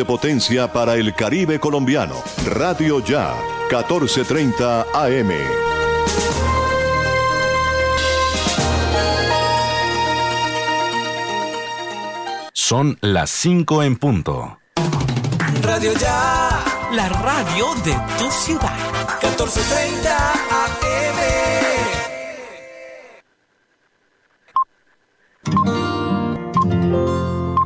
[0.00, 2.14] de potencia para el Caribe colombiano.
[2.44, 3.34] Radio Ya,
[3.68, 5.32] 1430 AM.
[12.52, 14.60] Son las 5 en punto.
[15.62, 16.62] Radio Ya,
[16.92, 18.78] la radio de tu ciudad.
[19.20, 20.57] 1430 AM.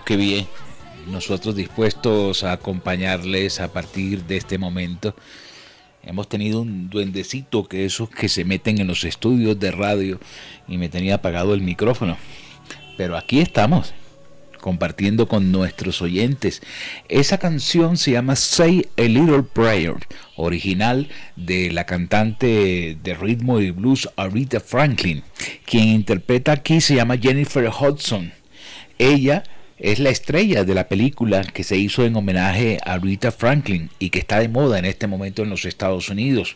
[0.00, 0.46] Que bien.
[1.06, 5.14] Nosotros dispuestos a acompañarles a partir de este momento.
[6.02, 10.18] Hemos tenido un duendecito que esos que se meten en los estudios de radio
[10.66, 12.16] y me tenía apagado el micrófono.
[12.96, 13.92] Pero aquí estamos,
[14.60, 16.62] compartiendo con nuestros oyentes.
[17.08, 19.96] Esa canción se llama Say a Little Prayer,
[20.36, 25.22] original de la cantante de ritmo y blues Aretha Franklin.
[25.66, 28.32] Quien interpreta aquí se llama Jennifer Hudson.
[28.98, 29.44] Ella
[29.82, 34.10] es la estrella de la película que se hizo en homenaje a Aretha Franklin y
[34.10, 36.54] que está de moda en este momento en los Estados Unidos.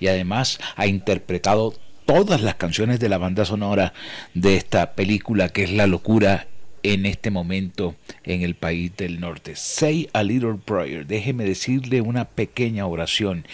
[0.00, 1.74] Y además ha interpretado
[2.06, 3.92] todas las canciones de la banda sonora
[4.32, 6.46] de esta película que es La locura
[6.82, 7.94] en este momento
[8.24, 9.54] en el país del norte.
[9.54, 11.06] Say a little prayer.
[11.06, 13.46] Déjeme decirle una pequeña oración.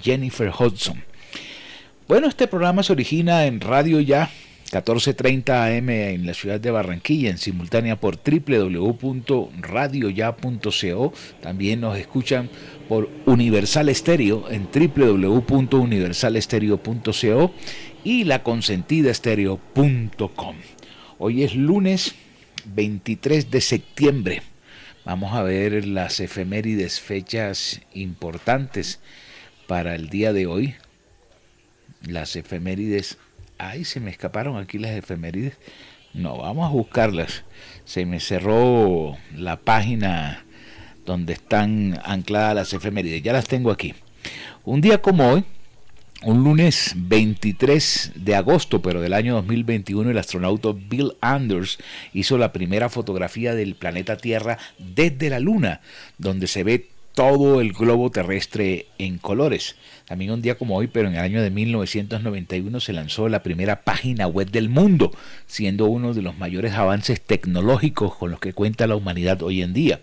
[0.00, 1.04] Jennifer Hudson.
[2.08, 4.30] Bueno, este programa se origina en Radio Ya,
[4.72, 11.12] 14:30 AM en la ciudad de Barranquilla, en simultánea por www.radioya.co.
[11.42, 12.48] También nos escuchan
[12.88, 17.54] por Universal Estéreo en www.universalestereo.co
[18.02, 20.56] y laconsentidaestereo.com.
[21.18, 22.14] Hoy es lunes
[22.64, 24.40] 23 de septiembre.
[25.04, 29.00] Vamos a ver las efemérides, fechas importantes
[29.66, 30.76] para el día de hoy.
[32.06, 33.18] Las efemérides.
[33.64, 35.56] Ay, se me escaparon aquí las efemérides.
[36.14, 37.44] No, vamos a buscarlas.
[37.84, 40.44] Se me cerró la página
[41.06, 43.22] donde están ancladas las efemérides.
[43.22, 43.94] Ya las tengo aquí.
[44.64, 45.44] Un día como hoy,
[46.24, 51.78] un lunes 23 de agosto, pero del año 2021, el astronauta Bill Anders
[52.12, 55.82] hizo la primera fotografía del planeta Tierra desde la Luna,
[56.18, 59.76] donde se ve todo el globo terrestre en colores.
[60.06, 63.82] También un día como hoy, pero en el año de 1991 se lanzó la primera
[63.82, 65.12] página web del mundo,
[65.46, 69.72] siendo uno de los mayores avances tecnológicos con los que cuenta la humanidad hoy en
[69.72, 70.00] día.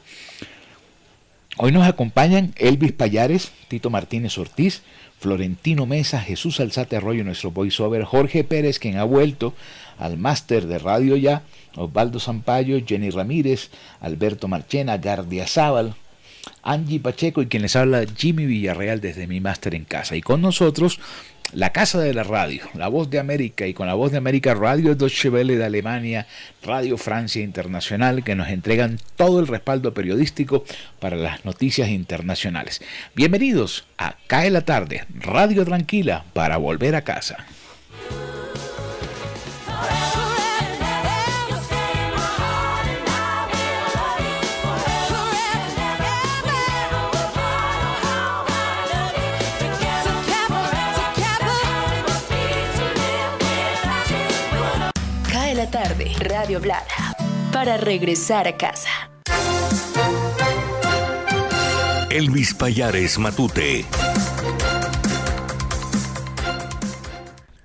[1.57, 4.81] Hoy nos acompañan Elvis Payares, Tito Martínez Ortiz,
[5.19, 9.53] Florentino Mesa, Jesús Alzate Arroyo, nuestro voiceover, Jorge Pérez, quien ha vuelto
[9.99, 11.43] al máster de Radio Ya,
[11.75, 15.95] Osvaldo Zampayo, Jenny Ramírez, Alberto Marchena, Gardia Zaval,
[16.61, 20.15] Angie Pacheco y quien les habla Jimmy Villarreal desde mi máster en casa.
[20.15, 20.99] Y con nosotros
[21.51, 24.53] la Casa de la Radio, La Voz de América y con La Voz de América
[24.53, 26.27] Radio Deutsche Welle de Alemania,
[26.63, 30.63] Radio Francia Internacional que nos entregan todo el respaldo periodístico
[30.99, 32.81] para las noticias internacionales.
[33.15, 37.45] Bienvenidos a Cae la Tarde, Radio Tranquila para volver a casa.
[56.33, 57.15] Radio Blada,
[57.51, 58.89] para regresar a casa.
[62.09, 63.85] Elvis Payares Matute.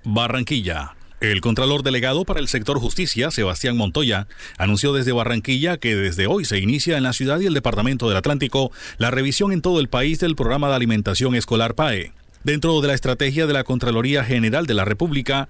[0.03, 0.93] Barranquilla.
[1.19, 4.27] El Contralor Delegado para el Sector Justicia, Sebastián Montoya,
[4.59, 8.17] anunció desde Barranquilla que desde hoy se inicia en la ciudad y el Departamento del
[8.17, 12.13] Atlántico la revisión en todo el país del programa de alimentación escolar PAE.
[12.43, 15.49] Dentro de la estrategia de la Contraloría General de la República,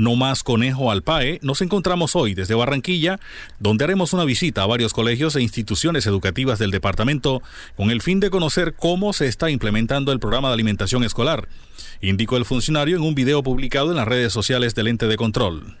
[0.00, 3.20] no más conejo al PAE, nos encontramos hoy desde Barranquilla,
[3.58, 7.42] donde haremos una visita a varios colegios e instituciones educativas del departamento
[7.76, 11.48] con el fin de conocer cómo se está implementando el programa de alimentación escolar,
[12.00, 15.76] indicó el funcionario en un video publicado en las redes sociales del ente de control.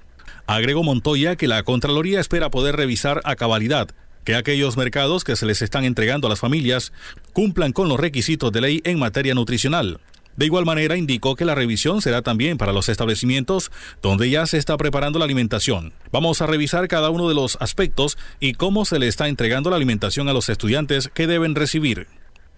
[0.46, 3.88] Agregó Montoya que la Contraloría espera poder revisar a cabalidad
[4.24, 6.92] que aquellos mercados que se les están entregando a las familias
[7.32, 9.98] cumplan con los requisitos de ley en materia nutricional
[10.36, 13.70] de igual manera, indicó que la revisión será también para los establecimientos
[14.02, 15.92] donde ya se está preparando la alimentación.
[16.12, 19.76] Vamos a revisar cada uno de los aspectos y cómo se le está entregando la
[19.76, 22.06] alimentación a los estudiantes que deben recibir.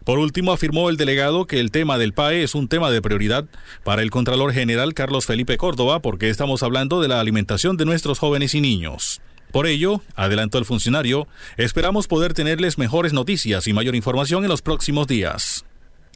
[0.05, 3.45] Por último, afirmó el delegado que el tema del PAE es un tema de prioridad
[3.85, 8.19] para el Contralor General Carlos Felipe Córdoba porque estamos hablando de la alimentación de nuestros
[8.19, 9.21] jóvenes y niños.
[9.53, 14.63] Por ello, adelantó el funcionario, esperamos poder tenerles mejores noticias y mayor información en los
[14.63, 15.65] próximos días.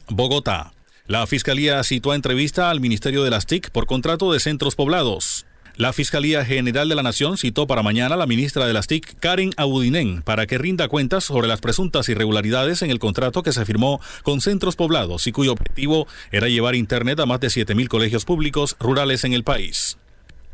[0.09, 0.73] Bogotá.
[1.07, 5.45] La Fiscalía citó a entrevista al Ministerio de las TIC por contrato de centros poblados.
[5.77, 9.17] La Fiscalía General de la Nación citó para mañana a la ministra de las TIC,
[9.21, 13.63] Karen Abudinen, para que rinda cuentas sobre las presuntas irregularidades en el contrato que se
[13.63, 18.25] firmó con centros poblados y cuyo objetivo era llevar Internet a más de 7.000 colegios
[18.25, 19.97] públicos rurales en el país.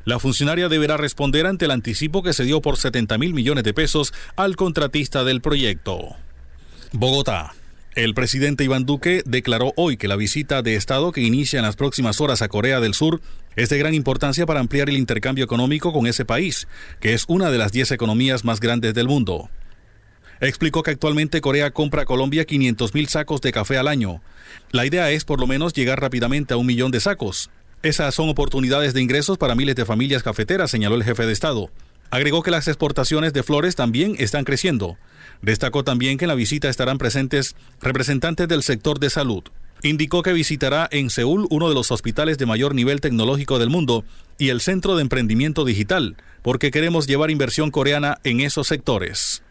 [0.05, 3.73] La funcionaria deberá responder ante el anticipo que se dio por 70 mil millones de
[3.73, 6.15] pesos al contratista del proyecto.
[6.91, 7.53] Bogotá.
[7.95, 11.75] El presidente Iván Duque declaró hoy que la visita de Estado que inicia en las
[11.75, 13.21] próximas horas a Corea del Sur
[13.55, 16.67] es de gran importancia para ampliar el intercambio económico con ese país,
[16.99, 19.47] que es una de las 10 economías más grandes del mundo.
[20.41, 24.23] Explicó que actualmente Corea compra a Colombia 500 mil sacos de café al año.
[24.71, 27.51] La idea es por lo menos llegar rápidamente a un millón de sacos.
[27.83, 31.69] Esas son oportunidades de ingresos para miles de familias cafeteras, señaló el jefe de Estado.
[32.09, 34.97] Agregó que las exportaciones de flores también están creciendo.
[35.43, 39.43] Destacó también que en la visita estarán presentes representantes del sector de salud.
[39.83, 44.05] Indicó que visitará en Seúl uno de los hospitales de mayor nivel tecnológico del mundo
[44.37, 49.43] y el Centro de Emprendimiento Digital, porque queremos llevar inversión coreana en esos sectores.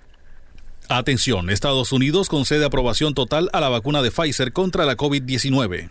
[0.89, 5.91] Atención, Estados Unidos concede aprobación total a la vacuna de Pfizer contra la COVID-19.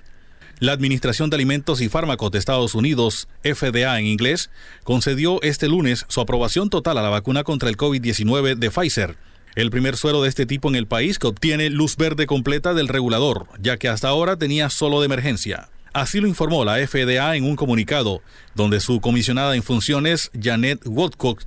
[0.57, 4.49] La Administración de Alimentos y Fármacos de Estados Unidos, FDA en inglés,
[4.83, 9.15] concedió este lunes su aprobación total a la vacuna contra el COVID-19 de Pfizer,
[9.55, 12.87] el primer suero de este tipo en el país que obtiene luz verde completa del
[12.87, 15.69] regulador, ya que hasta ahora tenía solo de emergencia.
[15.93, 18.21] Así lo informó la FDA en un comunicado,
[18.55, 21.43] donde su comisionada en funciones, Janet Woodcock,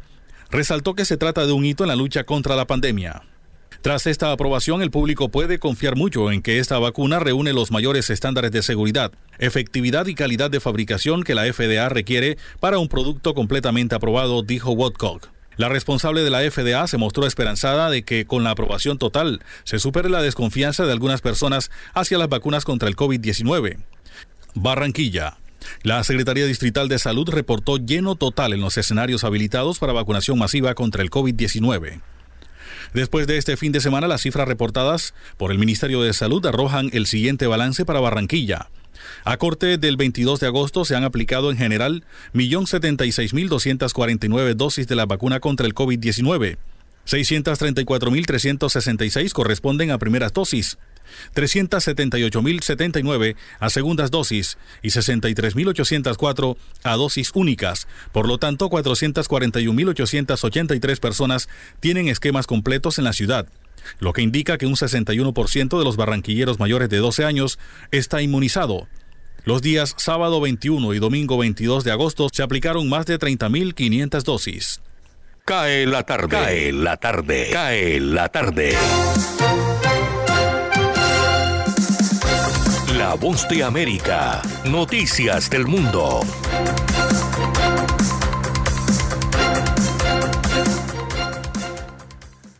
[0.51, 3.23] resaltó que se trata de un hito en la lucha contra la pandemia.
[3.81, 8.09] Tras esta aprobación, el público puede confiar mucho en que esta vacuna reúne los mayores
[8.09, 13.35] estándares de seguridad, efectividad y calidad de fabricación que la FDA requiere para un producto
[13.35, 15.34] completamente aprobado, dijo Woodcock.
[15.57, 19.79] La responsable de la FDA se mostró esperanzada de que con la aprobación total se
[19.79, 23.79] supere la desconfianza de algunas personas hacia las vacunas contra el COVID-19.
[24.55, 25.37] Barranquilla.
[25.83, 30.75] La Secretaría Distrital de Salud reportó lleno total en los escenarios habilitados para vacunación masiva
[30.75, 32.01] contra el COVID-19.
[32.93, 36.91] Después de este fin de semana, las cifras reportadas por el Ministerio de Salud arrojan
[36.93, 38.69] el siguiente balance para Barranquilla.
[39.25, 45.07] A corte del 22 de agosto se han aplicado en general 1.076.249 dosis de la
[45.07, 46.59] vacuna contra el COVID-19.
[47.07, 50.79] 634.366 corresponden a primeras dosis,
[51.35, 57.87] 378.079 a segundas dosis y 63.804 a dosis únicas.
[58.13, 63.47] Por lo tanto, 441.883 personas tienen esquemas completos en la ciudad,
[63.99, 67.59] lo que indica que un 61% de los barranquilleros mayores de 12 años
[67.91, 68.89] está inmunizado.
[69.45, 74.81] Los días sábado 21 y domingo 22 de agosto se aplicaron más de 30.500 dosis.
[75.45, 76.29] Cae la tarde.
[76.29, 77.51] Cae la tarde.
[77.53, 78.75] Cae la tarde.
[82.97, 84.41] La voz de América.
[84.65, 86.21] Noticias del mundo.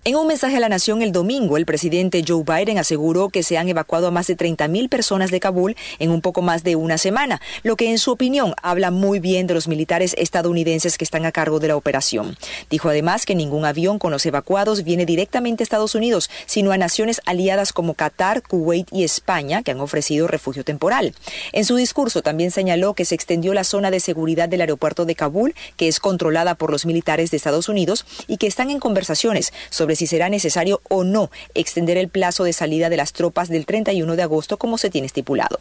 [0.07, 3.57] En un mensaje a la nación el domingo, el presidente Joe Biden aseguró que se
[3.57, 6.99] han evacuado a más de 30.000 personas de Kabul en un poco más de una
[6.99, 11.25] semana, lo que en su opinión habla muy bien de los militares estadounidenses que están
[11.25, 12.37] a cargo de la operación.
[12.69, 16.77] Dijo además que ningún avión con los evacuados viene directamente a Estados Unidos, sino a
[16.77, 21.15] naciones aliadas como Qatar, Kuwait y España, que han ofrecido refugio temporal.
[21.53, 25.15] En su discurso también señaló que se extendió la zona de seguridad del aeropuerto de
[25.15, 29.55] Kabul, que es controlada por los militares de Estados Unidos, y que están en conversaciones
[29.71, 33.67] sobre si será necesario o no extender el plazo de salida de las tropas del
[33.67, 35.59] 31 de agosto como se tiene estipulado.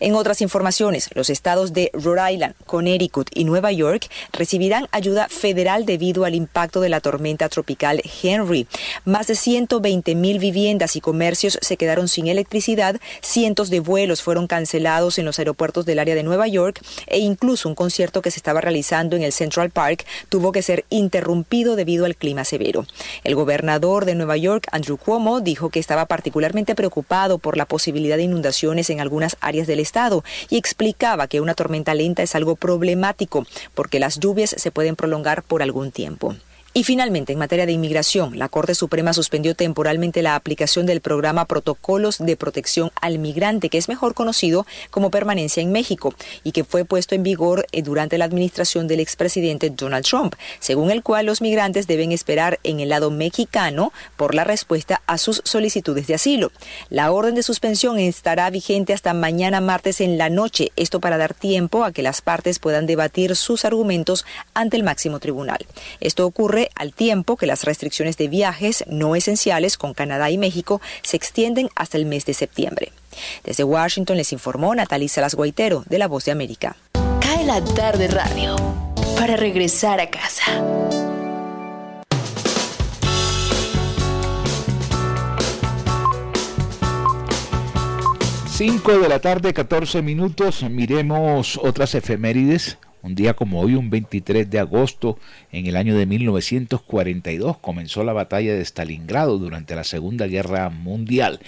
[0.00, 5.86] En otras informaciones, los estados de Rhode Island, Connecticut y Nueva York recibirán ayuda federal
[5.86, 8.66] debido al impacto de la tormenta tropical Henry.
[9.04, 14.46] Más de 120 mil viviendas y comercios se quedaron sin electricidad, cientos de vuelos fueron
[14.46, 18.38] cancelados en los aeropuertos del área de Nueva York e incluso un concierto que se
[18.38, 22.86] estaba realizando en el Central Park tuvo que ser interrumpido debido al clima severo.
[23.24, 28.16] El gobernador de Nueva York, Andrew Cuomo, dijo que estaba particularmente preocupado por la posibilidad
[28.16, 32.56] de inundaciones en algunas áreas del estado y explicaba que una tormenta lenta es algo
[32.56, 36.36] problemático porque las lluvias se pueden prolongar por algún tiempo.
[36.76, 41.46] Y finalmente, en materia de inmigración, la Corte Suprema suspendió temporalmente la aplicación del programa
[41.46, 46.12] Protocolos de Protección al Migrante, que es mejor conocido como Permanencia en México,
[46.44, 50.90] y que fue puesto en vigor eh, durante la administración del expresidente Donald Trump, según
[50.90, 55.40] el cual los migrantes deben esperar en el lado mexicano por la respuesta a sus
[55.46, 56.52] solicitudes de asilo.
[56.90, 61.32] La orden de suspensión estará vigente hasta mañana martes en la noche, esto para dar
[61.32, 65.64] tiempo a que las partes puedan debatir sus argumentos ante el máximo tribunal.
[66.00, 70.80] Esto ocurre al tiempo que las restricciones de viajes no esenciales con Canadá y México
[71.02, 72.92] se extienden hasta el mes de septiembre.
[73.44, 76.76] Desde Washington les informó Natalie Salas Guaitero de La Voz de América.
[77.20, 78.56] Cae la tarde radio
[79.16, 80.62] para regresar a casa.
[88.56, 90.62] Cinco de la tarde, 14 minutos.
[90.62, 92.78] Miremos otras efemérides.
[93.02, 95.18] Un día como hoy, un 23 de agosto,
[95.52, 101.40] en el año de 1942, comenzó la batalla de Stalingrado durante la Segunda Guerra Mundial.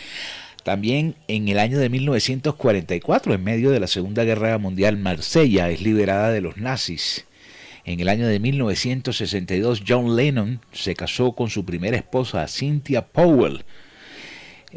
[0.62, 5.80] También en el año de 1944, en medio de la Segunda Guerra Mundial, Marsella es
[5.80, 7.24] liberada de los nazis.
[7.84, 13.64] En el año de 1962, John Lennon se casó con su primera esposa, Cynthia Powell.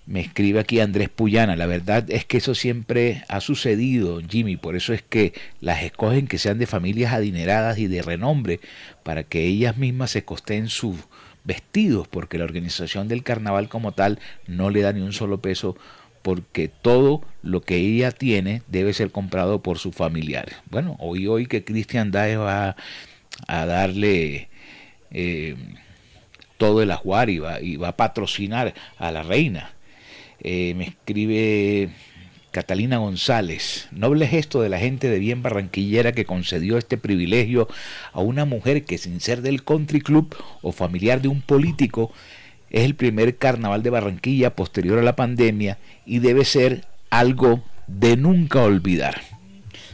[0.05, 1.55] Me escribe aquí Andrés Puyana.
[1.55, 4.57] La verdad es que eso siempre ha sucedido, Jimmy.
[4.57, 8.59] Por eso es que las escogen que sean de familias adineradas y de renombre
[9.03, 10.97] para que ellas mismas se costeen sus
[11.45, 15.77] vestidos, porque la organización del carnaval como tal no le da ni un solo peso,
[16.23, 20.55] porque todo lo que ella tiene debe ser comprado por sus familiares.
[20.71, 22.75] Bueno, hoy hoy que Cristian Dae va
[23.47, 24.49] a darle
[25.11, 25.55] eh,
[26.57, 29.73] todo el ajuar y va, y va, a patrocinar a la reina.
[30.39, 31.89] Eh, me escribe
[32.51, 37.67] Catalina González, noble gesto de la gente de bien barranquillera que concedió este privilegio
[38.13, 42.13] a una mujer que sin ser del country club o familiar de un político,
[42.73, 48.17] es el primer carnaval de Barranquilla posterior a la pandemia y debe ser algo de
[48.17, 49.21] nunca olvidar.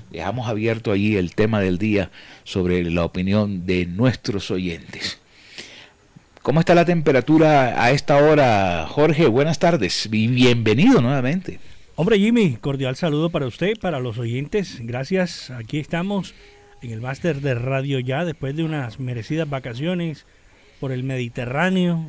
[0.09, 2.09] Dejamos abierto allí el tema del día
[2.45, 5.19] sobre la opinión de nuestros oyentes.
[6.41, 9.27] ¿Cómo está la temperatura a esta hora, Jorge?
[9.27, 11.59] Buenas tardes y bienvenido nuevamente.
[11.95, 14.77] Hombre Jimmy, cordial saludo para usted, para los oyentes.
[14.81, 15.51] Gracias.
[15.51, 16.33] Aquí estamos
[16.81, 20.25] en el máster de Radio Ya después de unas merecidas vacaciones
[20.79, 22.05] por el Mediterráneo.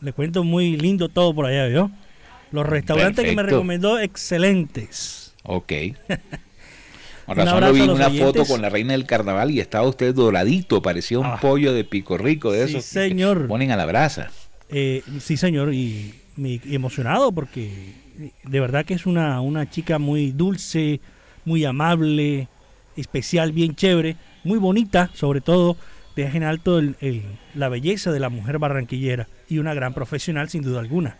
[0.00, 1.90] Le cuento muy lindo todo por allá, ¿vio?
[2.52, 5.34] Los restaurantes que me recomendó, excelentes.
[5.42, 5.72] Ok.
[7.26, 11.18] Ahora solo vi una foto con la reina del carnaval y estaba usted doradito, parecía
[11.18, 11.38] un ah.
[11.40, 13.46] pollo de pico rico de sí, señor.
[13.48, 14.30] ponen a la brasa.
[14.70, 17.92] Eh, sí, señor, y, y emocionado porque
[18.44, 21.00] de verdad que es una, una chica muy dulce,
[21.44, 22.48] muy amable,
[22.96, 25.76] especial, bien chévere, muy bonita, sobre todo,
[26.22, 27.22] deja en alto el,
[27.54, 31.16] la belleza de la mujer barranquillera y una gran profesional sin duda alguna.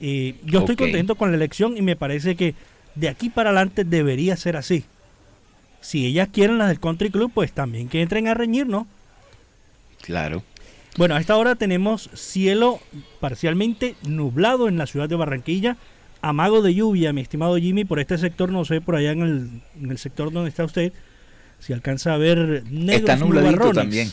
[0.00, 2.54] Eh, yo estoy contento con la elección y me parece que
[2.94, 4.84] de aquí para adelante debería ser así.
[5.80, 8.86] Si ellas quieren las del Country Club, pues también que entren a reñir, ¿no?
[10.02, 10.44] Claro.
[10.96, 12.80] Bueno, a esta hora tenemos cielo
[13.20, 15.76] parcialmente nublado en la ciudad de Barranquilla.
[16.22, 19.50] Amago de lluvia, mi estimado Jimmy, por este sector, no sé, por allá en el,
[19.80, 20.92] en el sector donde está usted,
[21.58, 24.10] si alcanza a ver negros Está nubladito también.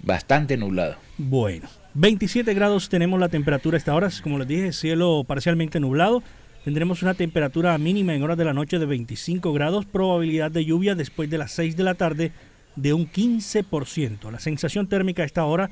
[0.00, 0.96] Bastante nublado.
[1.16, 6.22] Bueno, 27 grados tenemos la temperatura a esta hora, como les dije, cielo parcialmente nublado.
[6.64, 10.94] Tendremos una temperatura mínima en horas de la noche de 25 grados, probabilidad de lluvia
[10.94, 12.32] después de las 6 de la tarde
[12.76, 14.30] de un 15%.
[14.30, 15.70] La sensación térmica a esta hora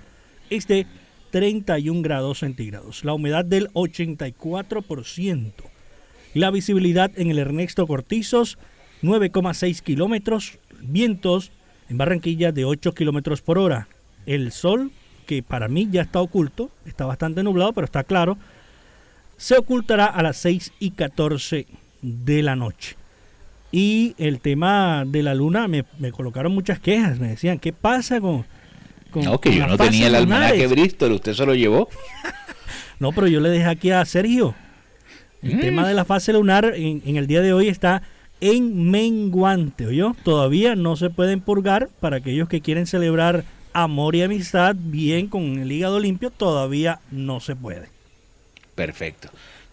[0.50, 0.86] es de
[1.30, 3.04] 31 grados centígrados.
[3.04, 5.52] La humedad del 84%.
[6.34, 8.58] La visibilidad en el Ernesto Cortizos,
[9.02, 10.58] 9,6 kilómetros.
[10.80, 11.52] Vientos
[11.88, 13.88] en Barranquilla de 8 kilómetros por hora.
[14.26, 14.90] El sol,
[15.26, 18.38] que para mí ya está oculto, está bastante nublado, pero está claro,
[19.36, 21.66] se ocultará a las 6 y 14
[22.00, 22.96] de la noche.
[23.72, 28.44] Y el tema de la luna, me, colocaron muchas quejas, me decían, ¿qué pasa con...
[29.10, 31.88] con no, que yo no tenía el almanaque Bristol, usted se lo llevó.
[33.00, 34.54] no, pero yo le dejé aquí a Sergio.
[35.42, 35.60] El mm.
[35.60, 38.02] tema de la fase lunar en, el día de hoy está
[38.42, 40.16] en menguante, ¿oyó?
[40.24, 45.60] Todavía no se pueden purgar para aquellos que quieren celebrar amor y amistad bien con
[45.60, 47.88] el hígado limpio, todavía no se puede.
[48.74, 49.30] Perfecto.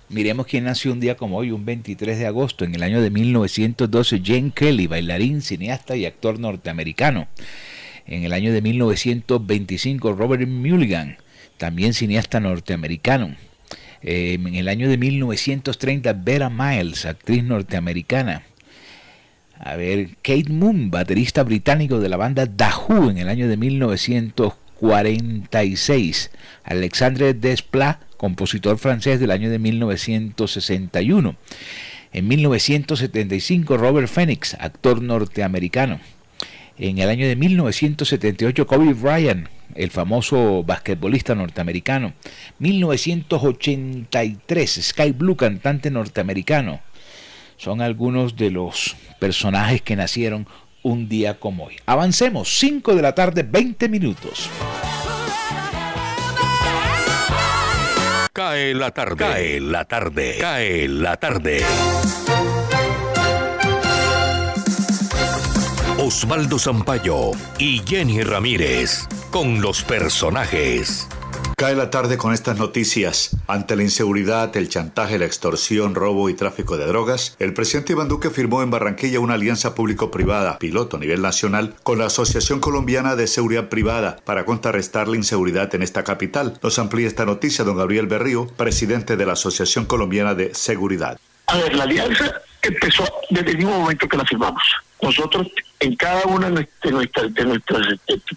[0.07, 3.09] Miremos quién nació un día como hoy, un 23 de agosto, en el año de
[3.09, 7.27] 1912, Jane Kelly, bailarín, cineasta y actor norteamericano.
[8.05, 11.17] En el año de 1925, Robert Mulligan,
[11.57, 13.35] también cineasta norteamericano.
[14.03, 18.43] Eh, en el año de 1930, Vera Miles, actriz norteamericana.
[19.61, 26.31] A ver, Kate Moon, baterista británico de la banda Who en el año de 1946.
[26.63, 31.35] Alexandre Desplat, compositor francés del año de 1961.
[32.13, 35.99] En 1975, Robert Phoenix, actor norteamericano.
[36.77, 42.13] En el año de 1978, Kobe Bryant, el famoso basquetbolista norteamericano.
[42.59, 46.79] 1983, Sky Blue, cantante norteamericano.
[47.59, 50.47] Son algunos de los personajes que nacieron
[50.81, 51.75] un día como hoy.
[51.85, 54.49] Avancemos, 5 de la tarde, 20 minutos.
[58.31, 61.61] Cae la tarde, cae la tarde, cae la tarde.
[65.97, 71.09] Osvaldo Zampayo y Jenny Ramírez con los personajes.
[71.59, 73.31] Cae la tarde con estas noticias.
[73.45, 78.07] Ante la inseguridad, el chantaje, la extorsión, robo y tráfico de drogas, el presidente Iván
[78.07, 83.17] Duque firmó en Barranquilla una alianza público-privada, piloto a nivel nacional, con la Asociación Colombiana
[83.17, 86.57] de Seguridad Privada para contrarrestar la inseguridad en esta capital.
[86.63, 91.19] Nos amplía esta noticia don Gabriel Berrío, presidente de la Asociación Colombiana de Seguridad.
[91.47, 94.63] A ver, la alianza empezó desde el mismo momento que la firmamos.
[95.01, 95.47] Nosotros
[95.79, 97.87] en cada una de nuestras, de nuestras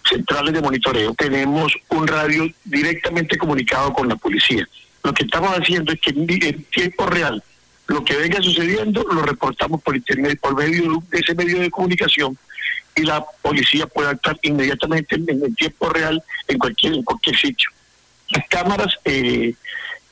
[0.09, 4.67] centrales de monitoreo tenemos un radio directamente comunicado con la policía.
[5.03, 7.43] Lo que estamos haciendo es que en tiempo real
[7.87, 12.37] lo que venga sucediendo lo reportamos por internet, por medio de ese medio de comunicación
[12.95, 17.69] y la policía puede actuar inmediatamente en, tiempo real en cualquier en cualquier sitio.
[18.29, 19.53] Las cámaras eh,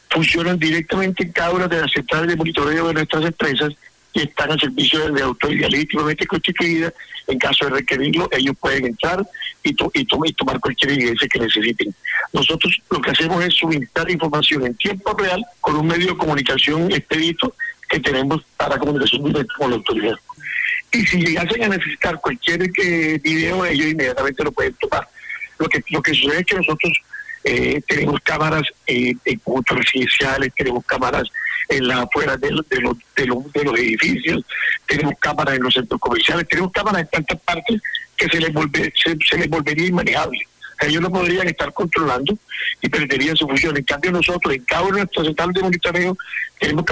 [0.09, 3.73] funcionan directamente en cada una de las centrales de monitoreo de nuestras empresas
[4.13, 6.93] que están al servicio de autoridad legítimamente constituida.
[7.27, 9.25] En caso de requerirlo, ellos pueden entrar
[9.63, 11.95] y, y, tomar cualquier evidencia que necesiten.
[12.33, 16.91] Nosotros lo que hacemos es suministrar información en tiempo real con un medio de comunicación
[16.91, 17.55] expedito
[17.89, 20.15] que tenemos para comunicación directa con la autoridad.
[20.91, 25.07] Y si llegasen a necesitar cualquier eh, video, ellos inmediatamente lo pueden tomar.
[25.57, 26.91] Lo que, lo que sucede es que nosotros
[27.43, 31.29] eh, tenemos cámaras eh, en residenciales, tenemos cámaras
[31.71, 34.43] en la afuera de, los, de, los, de, los, edificios,
[34.85, 37.81] tenemos cámaras en los centros comerciales, tenemos cámaras en tantas partes
[38.15, 40.39] que se les, volve, se, les volvería inmanejable.
[40.87, 42.37] Ellos no podrían estar controlando
[42.81, 43.77] y perderían su función.
[43.77, 46.17] En cambio, nosotros, en cada uno de nuestros de monitoreo,
[46.59, 46.85] tenemos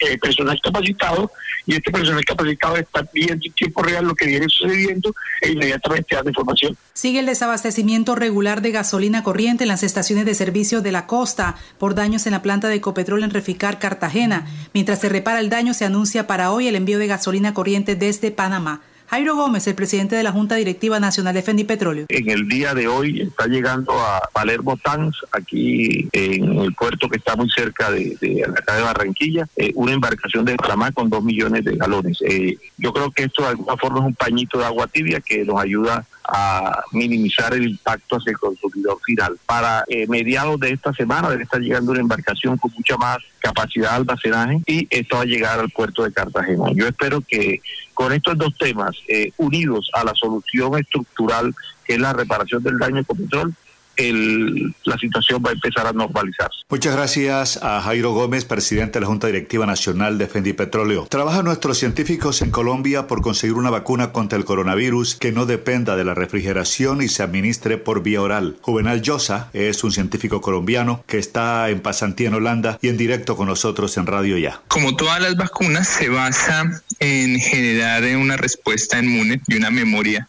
[0.00, 1.30] eh, personal capacitado
[1.66, 6.14] y este personal capacitado está viendo en tiempo real lo que viene sucediendo e inmediatamente
[6.14, 6.76] da información.
[6.92, 11.56] Sigue el desabastecimiento regular de gasolina corriente en las estaciones de servicio de la costa
[11.78, 14.46] por daños en la planta de Ecopetrol en Reficar, Cartagena.
[14.72, 18.30] Mientras se repara el daño, se anuncia para hoy el envío de gasolina corriente desde
[18.30, 18.82] Panamá.
[19.14, 22.06] Jairo Gómez, el presidente de la Junta Directiva Nacional de Petróleo.
[22.08, 27.18] En el día de hoy está llegando a Palermo Tanks, aquí en el puerto que
[27.18, 31.22] está muy cerca de, de acá de Barranquilla, eh, una embarcación de Panamá con dos
[31.22, 32.20] millones de galones.
[32.22, 35.44] Eh, yo creo que esto de alguna forma es un pañito de agua tibia que
[35.44, 39.38] nos ayuda a minimizar el impacto hacia el consumidor final.
[39.46, 43.90] Para eh, mediados de esta semana debe estar llegando una embarcación con mucha más capacidad
[43.90, 46.64] de almacenaje y esto va a llegar al puerto de Cartagena.
[46.74, 47.60] Yo espero que
[47.92, 52.78] con estos dos temas eh, unidos a la solución estructural que es la reparación del
[52.78, 53.54] daño con petróleo,
[53.96, 56.60] el, la situación va a empezar a normalizarse.
[56.68, 61.06] Muchas gracias a Jairo Gómez, presidente de la Junta Directiva Nacional de Petróleo.
[61.08, 65.96] Trabajan nuestros científicos en Colombia por conseguir una vacuna contra el coronavirus que no dependa
[65.96, 68.56] de la refrigeración y se administre por vía oral.
[68.60, 73.36] Juvenal Llosa es un científico colombiano que está en pasantía en Holanda y en directo
[73.36, 74.60] con nosotros en Radio Ya.
[74.68, 80.28] Como todas las vacunas, se basa en generar una respuesta inmune y una memoria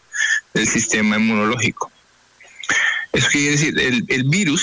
[0.54, 1.90] del sistema inmunológico.
[3.16, 3.74] Eso quiere decir,
[4.08, 4.62] el, virus,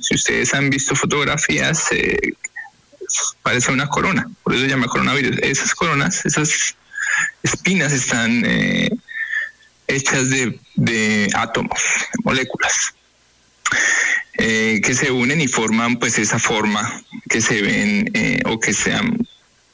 [0.00, 2.32] si ustedes han visto fotografías, eh,
[3.40, 5.38] parece una corona, por eso se llama coronavirus.
[5.42, 6.74] Esas coronas, esas
[7.44, 8.90] espinas están eh,
[9.86, 11.80] hechas de, átomos,
[12.24, 12.94] moléculas,
[14.38, 18.10] eh, que se unen y forman pues esa forma que se ven
[18.46, 19.24] o que se han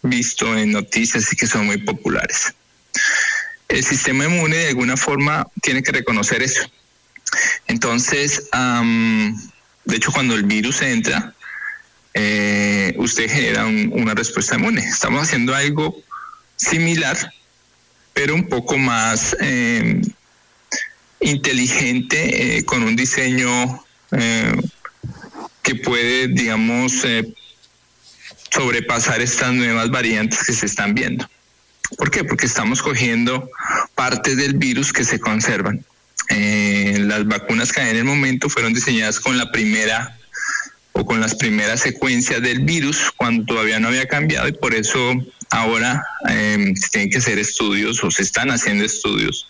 [0.02, 2.52] visto en noticias y que son muy populares.
[3.68, 6.70] El sistema inmune de alguna forma tiene que reconocer eso
[7.66, 8.48] entonces,
[9.84, 11.34] de hecho, cuando el virus entra,
[12.14, 14.80] eh, usted genera una respuesta inmune.
[14.80, 15.96] Estamos haciendo algo
[16.56, 17.32] similar,
[18.12, 20.02] pero un poco más em,
[21.20, 24.56] inteligente, eh, con un diseño eh,
[25.62, 27.04] que puede, digamos,
[28.50, 31.28] sobrepasar estas nuevas variantes que se están viendo.
[31.96, 32.24] ¿Por qué?
[32.24, 33.48] Porque estamos cogiendo
[33.94, 35.84] partes del virus que se conservan.
[36.30, 40.16] Eh, las vacunas que hay en el momento fueron diseñadas con la primera
[40.92, 45.12] o con las primeras secuencias del virus cuando todavía no había cambiado y por eso
[45.50, 49.48] ahora eh, se tienen que hacer estudios o se están haciendo estudios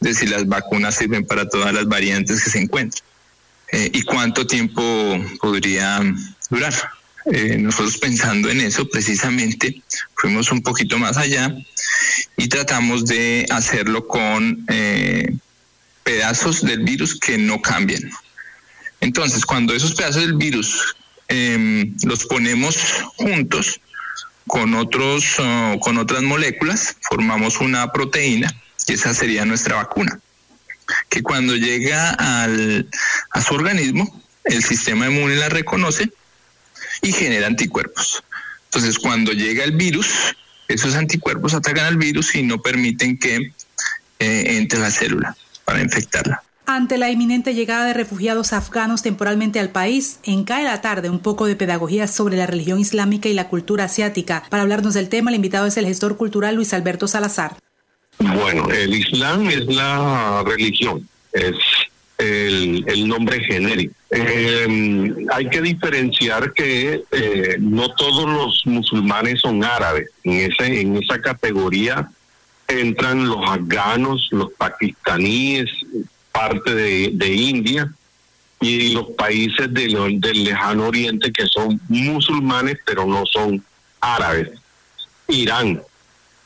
[0.00, 3.04] de si las vacunas sirven para todas las variantes que se encuentran
[3.70, 4.82] eh, y cuánto tiempo
[5.40, 6.02] podría
[6.50, 6.74] durar.
[7.58, 9.80] nosotros pensando en eso precisamente
[10.14, 11.54] fuimos un poquito más allá
[12.36, 14.64] y tratamos de hacerlo con
[16.06, 18.08] pedazos del virus que no cambian.
[19.00, 20.94] Entonces, cuando esos pedazos del virus
[21.26, 22.76] em, los ponemos
[23.16, 23.80] juntos
[24.46, 28.48] con, otros, uh, con otras moléculas, formamos una proteína
[28.86, 30.20] y esa sería nuestra vacuna,
[31.08, 32.88] que cuando llega al,
[33.32, 36.08] a su organismo, el sistema inmune la reconoce
[37.02, 38.22] y genera anticuerpos.
[38.66, 40.36] Entonces, cuando llega el virus,
[40.68, 43.52] esos anticuerpos atacan al virus y no permiten que
[44.20, 45.36] eh, entre la célula
[45.66, 46.42] para infectarla.
[46.64, 51.20] Ante la inminente llegada de refugiados afganos temporalmente al país, en Cae la Tarde un
[51.20, 54.42] poco de pedagogía sobre la religión islámica y la cultura asiática.
[54.50, 57.56] Para hablarnos del tema, el invitado es el gestor cultural Luis Alberto Salazar.
[58.18, 61.54] Bueno, el Islam es la religión, es
[62.18, 63.94] el, nombre genérico.
[64.10, 70.08] Eh, hay que diferenciar que eh, no todos los musulmanes son árabes.
[70.24, 72.10] En, ese, en esa categoría
[72.68, 75.70] entran los afganos, los pakistaníes,
[76.32, 77.92] parte de, India
[78.60, 83.62] y los países del lejano oriente que son musulmanes pero no son
[84.00, 84.50] árabes.
[85.28, 85.82] Irán.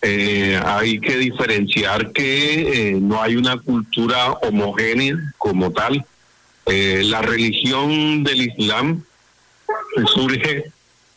[0.03, 6.05] Eh, hay que diferenciar que eh, no hay una cultura homogénea como tal.
[6.67, 9.03] Eh, la religión del Islam
[10.07, 10.73] surge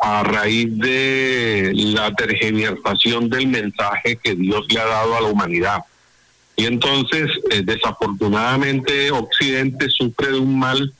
[0.05, 5.77] a raíz de la tergiversación del mensaje que Dios le ha dado a la humanidad.
[6.57, 10.93] Y entonces, eh, desafortunadamente, Occidente sufre de un mal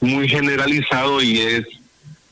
[0.00, 1.66] muy generalizado y es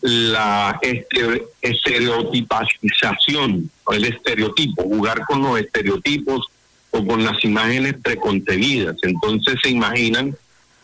[0.01, 6.47] la este, estereotipización, el estereotipo, jugar con los estereotipos
[6.90, 8.97] o con las imágenes preconcebidas.
[9.03, 10.35] Entonces se imaginan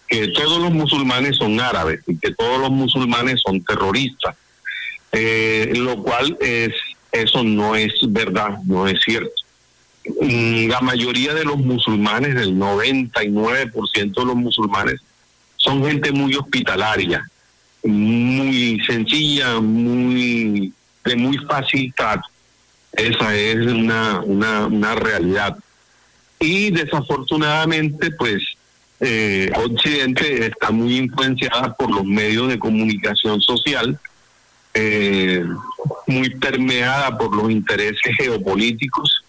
[0.07, 4.37] que todos los musulmanes son árabes y que todos los musulmanes son terroristas,
[5.15, 6.73] eh, lo cual es
[7.15, 9.33] eso no es verdad, no es cierto.
[10.21, 15.01] Mm, la mayoría de los musulmanes, el 99% de los musulmanes,
[15.57, 17.25] son gente muy hospitalaria,
[17.85, 20.73] muy sencilla, muy
[21.05, 22.29] de muy fácil trato.
[22.93, 25.57] Esa es una, una, una realidad.
[26.41, 28.43] Y desafortunadamente, pues,
[29.01, 33.99] eh, Occidente está muy influenciada por los medios de comunicación social,
[34.75, 35.45] eh,
[36.07, 39.25] muy permeada por los intereses geopolíticos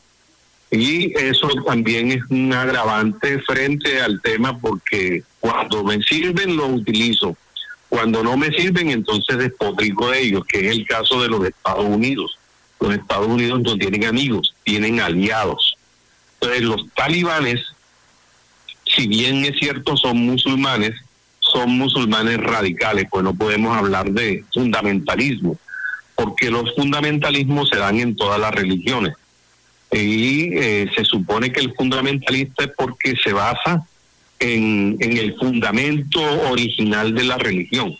[0.71, 7.38] y eso también es un agravante frente al tema porque cuando me sirven los utilizo,
[7.88, 11.86] cuando no me sirven entonces despotrico de ellos, que es el caso de los Estados
[11.86, 12.38] Unidos.
[12.79, 15.77] Los Estados Unidos no tienen amigos, tienen aliados.
[16.34, 17.62] Entonces los talibanes,
[18.86, 20.93] si bien es cierto son musulmanes,
[21.55, 25.57] son musulmanes radicales, pues no podemos hablar de fundamentalismo,
[26.13, 29.13] porque los fundamentalismos se dan en todas las religiones
[29.91, 33.87] y eh, se supone que el fundamentalista es porque se basa
[34.39, 37.95] en, el fundamento original de la religión.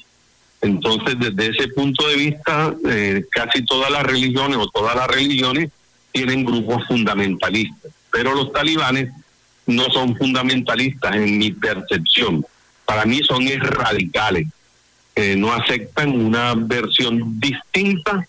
[0.62, 5.70] Entonces, desde ese punto de vista, eh, casi todas las religiones o todas las religiones
[6.12, 9.12] tienen grupos fundamentalistas, pero los talibanes
[9.66, 12.46] no son fundamentalistas en mi percepción.
[12.86, 14.48] Para mí son radicales,
[15.16, 18.28] eh, no aceptan una versión distinta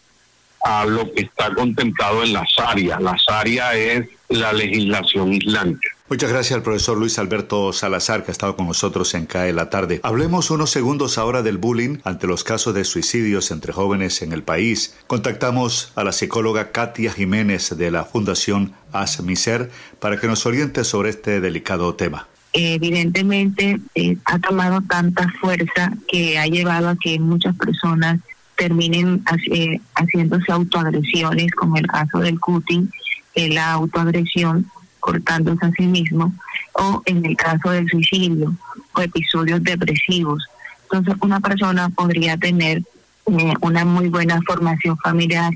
[0.64, 2.98] a lo que está contemplado en la Sharia.
[3.00, 5.88] La Sharia es la legislación islámica.
[6.08, 9.70] Muchas gracias al profesor Luis Alberto Salazar que ha estado con nosotros en CAE la
[9.70, 10.00] tarde.
[10.04, 14.44] Hablemos unos segundos ahora del bullying ante los casos de suicidios entre jóvenes en el
[14.44, 14.96] país.
[15.08, 21.10] Contactamos a la psicóloga Katia Jiménez de la Fundación Asmiser para que nos oriente sobre
[21.10, 22.28] este delicado tema
[22.74, 28.20] evidentemente eh, ha tomado tanta fuerza que ha llevado a que muchas personas
[28.56, 32.90] terminen eh, haciéndose autoagresiones, como el caso del cutting,
[33.34, 36.32] la autoagresión cortándose a sí mismo,
[36.72, 38.56] o en el caso del suicidio
[38.94, 40.42] o episodios depresivos.
[40.84, 45.52] Entonces una persona podría tener eh, una muy buena formación familiar,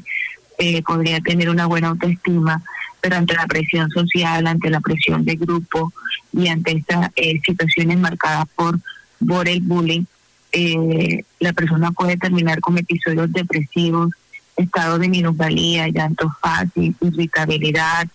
[0.59, 2.63] eh, podría tener una buena autoestima,
[3.01, 5.93] pero ante la presión social, ante la presión de grupo
[6.33, 7.11] y ante estas
[7.45, 8.79] situaciones marcadas por,
[9.27, 10.05] por el bullying,
[10.53, 14.11] eh, la persona puede terminar con episodios depresivos,
[14.57, 18.09] estado de minusvalía, llanto fácil, irritabilidad,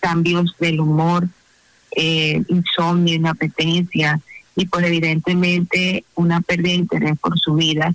[0.00, 1.28] cambios del humor,
[1.96, 4.20] eh, insomnio, inapetencia
[4.56, 7.94] y pues evidentemente una pérdida de interés por su vida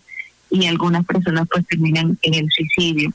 [0.49, 3.11] y algunas personas pues terminan en el suicidio.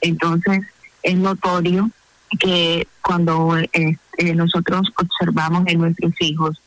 [0.00, 0.60] Entonces
[1.02, 1.90] es notorio
[2.38, 3.96] que cuando eh,
[4.34, 6.60] nosotros observamos en nuestros hijos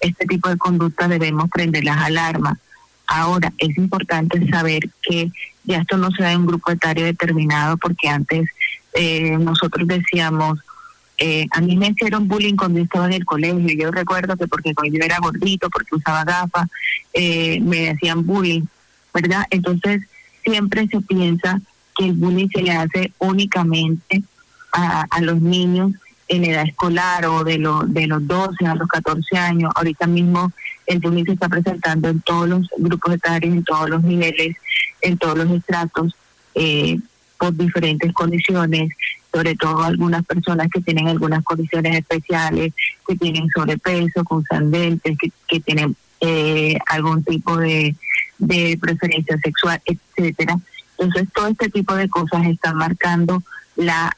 [0.00, 2.58] este tipo de conducta debemos prender las alarmas
[3.06, 5.30] Ahora, es importante saber que
[5.64, 8.48] ya esto no se da en un grupo etario determinado, porque antes
[8.94, 10.58] eh, nosotros decíamos,
[11.18, 13.76] eh, a mí me hicieron bullying cuando estaba en el colegio.
[13.78, 16.68] Yo recuerdo que porque yo era gordito, porque usaba gafas,
[17.12, 18.62] eh, me hacían bullying,
[19.12, 19.46] ¿verdad?
[19.50, 20.02] Entonces,
[20.42, 21.60] siempre se piensa
[21.96, 24.22] que el bullying se le hace únicamente
[24.76, 25.92] a los niños
[26.28, 29.72] en edad escolar o de, lo, de los 12 a los 14 años.
[29.74, 30.52] Ahorita mismo
[30.86, 34.56] el bullying se está presentando en todos los grupos etarios, en todos los niveles,
[35.00, 36.14] en todos los estratos,
[36.54, 36.98] eh,
[37.38, 38.90] por diferentes condiciones,
[39.32, 42.72] sobre todo algunas personas que tienen algunas condiciones especiales,
[43.06, 47.96] que tienen sobrepeso, con sandentes, que, que tienen eh, algún tipo de,
[48.38, 50.56] de preferencia sexual, etcétera.
[50.98, 53.42] Entonces todo este tipo de cosas están marcando
[53.76, 54.16] la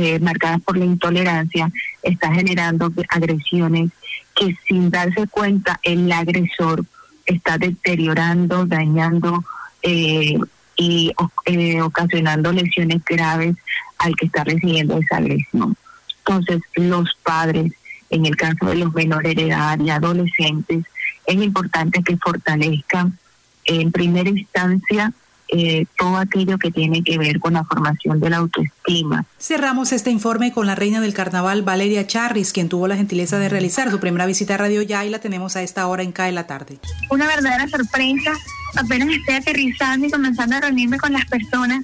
[0.00, 1.72] eh, marcadas por la intolerancia,
[2.04, 3.90] está generando agresiones
[4.36, 6.84] que sin darse cuenta el agresor
[7.26, 9.42] está deteriorando, dañando
[9.82, 10.38] eh,
[10.76, 11.12] y
[11.46, 13.56] eh, ocasionando lesiones graves
[13.98, 15.76] al que está recibiendo esa agresión.
[16.18, 17.72] Entonces, los padres,
[18.10, 20.84] en el caso de los menores de edad y adolescentes,
[21.26, 23.18] es importante que fortalezcan
[23.64, 25.12] en primera instancia
[25.48, 29.24] eh, todo aquello que tiene que ver con la formación de la autoestima.
[29.38, 33.48] Cerramos este informe con la reina del carnaval, Valeria Charris, quien tuvo la gentileza de
[33.48, 36.32] realizar su primera visita a Radio Ya y la tenemos a esta hora en CAE
[36.32, 36.78] la tarde.
[37.10, 38.32] Una verdadera sorpresa,
[38.76, 41.82] apenas estoy aterrizando y comenzando a reunirme con las personas,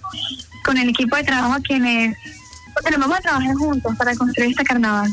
[0.65, 2.17] con el equipo de trabajo quienes,
[2.91, 5.11] nos vamos a trabajar juntos para construir este carnaval.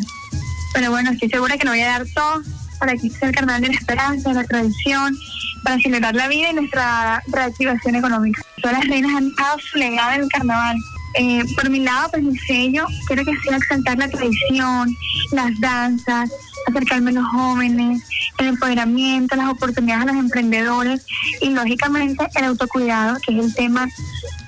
[0.73, 2.41] Pero bueno, estoy segura que lo voy a dar todo
[2.81, 5.15] para que sea el carnaval de la esperanza, de la tradición
[5.63, 8.41] para acelerar la vida y nuestra reactivación económica.
[8.61, 10.75] Todas las reinas han estado su legado en el carnaval.
[11.13, 14.95] Eh, por mi lado, pues mi sello, quiero que sea exaltar la tradición,
[15.31, 16.31] las danzas,
[16.67, 18.01] acercarme a los jóvenes,
[18.39, 21.05] el empoderamiento, las oportunidades a los emprendedores
[21.41, 23.87] y lógicamente el autocuidado, que es el tema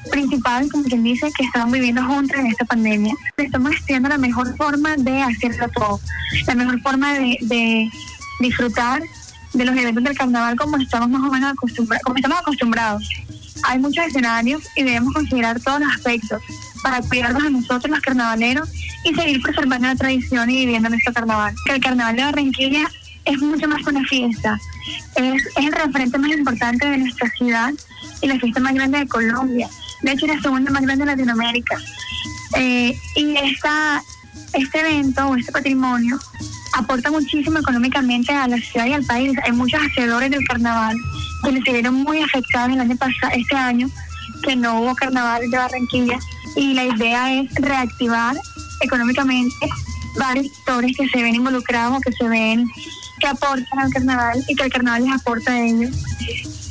[0.10, 3.14] principal, como quien dice, que estamos viviendo juntos en esta pandemia.
[3.38, 6.00] Estamos estudiando la mejor forma de hacerlo todo,
[6.48, 7.92] la mejor forma de, de
[8.40, 9.02] disfrutar
[9.54, 13.10] de los eventos del carnaval como estamos más o menos acostumbrados, como estamos acostumbrados.
[13.64, 16.42] Hay muchos escenarios y debemos considerar todos los aspectos
[16.82, 18.70] para cuidarnos a nosotros los carnavaleros
[19.06, 21.56] y seguir preservando la tradición y viviendo nuestro carnaval.
[21.66, 22.92] Que el carnaval de Barranquilla
[23.26, 24.60] es mucho más que una fiesta,
[25.16, 27.72] es, es el referente más importante de nuestra ciudad
[28.22, 29.70] y la fiesta más grande de Colombia.
[30.02, 31.78] De hecho, la segunda más grande de Latinoamérica.
[32.58, 34.04] Eh, y esta,
[34.54, 36.20] este evento o este patrimonio
[36.74, 39.32] aporta muchísimo económicamente a la ciudad y al país.
[39.46, 40.98] Hay muchos hacedores del carnaval
[41.44, 43.90] que se vieron muy afectados el año pasado, este año,
[44.44, 46.18] que no hubo carnaval de Barranquilla.
[46.56, 48.36] Y la idea es reactivar
[48.82, 49.68] económicamente
[50.18, 52.70] varios sectores que se ven involucrados o que se ven
[53.20, 55.92] que aportan al carnaval y que el carnaval les aporta a ellos,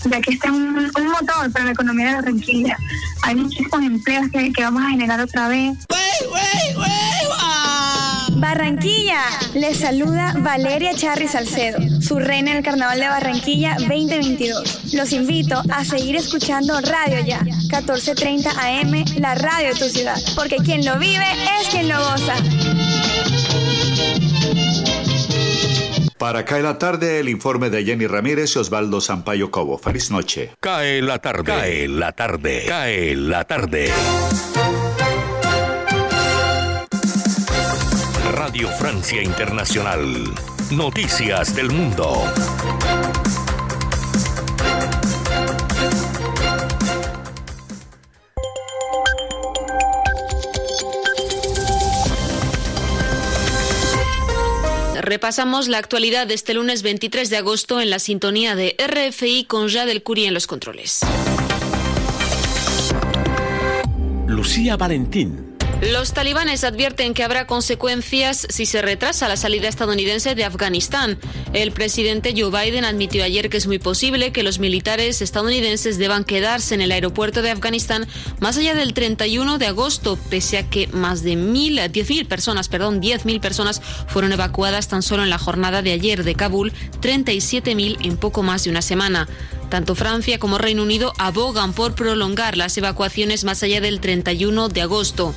[0.04, 2.76] ya que este es un, motor para la economía de Barranquilla.
[3.22, 5.78] Hay muchísimos empleos que vamos a generar otra vez.
[8.42, 9.22] Barranquilla,
[9.54, 14.94] les saluda Valeria Charri Salcedo, su reina del Carnaval de Barranquilla 2022.
[14.94, 17.38] Los invito a seguir escuchando Radio Ya,
[17.70, 21.24] 14:30 AM, la radio de tu ciudad, porque quien lo vive
[21.60, 22.34] es quien lo goza.
[26.18, 29.78] Para Cae la tarde, el informe de Jenny Ramírez y Osvaldo Sampaio Cobo.
[29.78, 30.50] Feliz noche.
[30.58, 31.44] Cae la tarde.
[31.44, 32.64] Cae la tarde.
[32.66, 33.92] Cae la tarde.
[38.52, 40.24] Radio Francia Internacional.
[40.72, 42.22] Noticias del Mundo.
[55.00, 59.70] Repasamos la actualidad de este lunes 23 de agosto en la sintonía de RFI con
[59.70, 61.00] Jadel Curie en los controles.
[64.26, 65.51] Lucía Valentín.
[65.90, 71.18] Los talibanes advierten que habrá consecuencias si se retrasa la salida estadounidense de Afganistán.
[71.54, 76.22] El presidente Joe Biden admitió ayer que es muy posible que los militares estadounidenses deban
[76.22, 78.06] quedarse en el aeropuerto de Afganistán
[78.38, 83.02] más allá del 31 de agosto, pese a que más de mil, 10.000 personas, perdón,
[83.02, 88.16] 10.000 personas fueron evacuadas tan solo en la jornada de ayer de Kabul, 37.000 en
[88.18, 89.26] poco más de una semana.
[89.68, 94.82] Tanto Francia como Reino Unido abogan por prolongar las evacuaciones más allá del 31 de
[94.82, 95.34] agosto.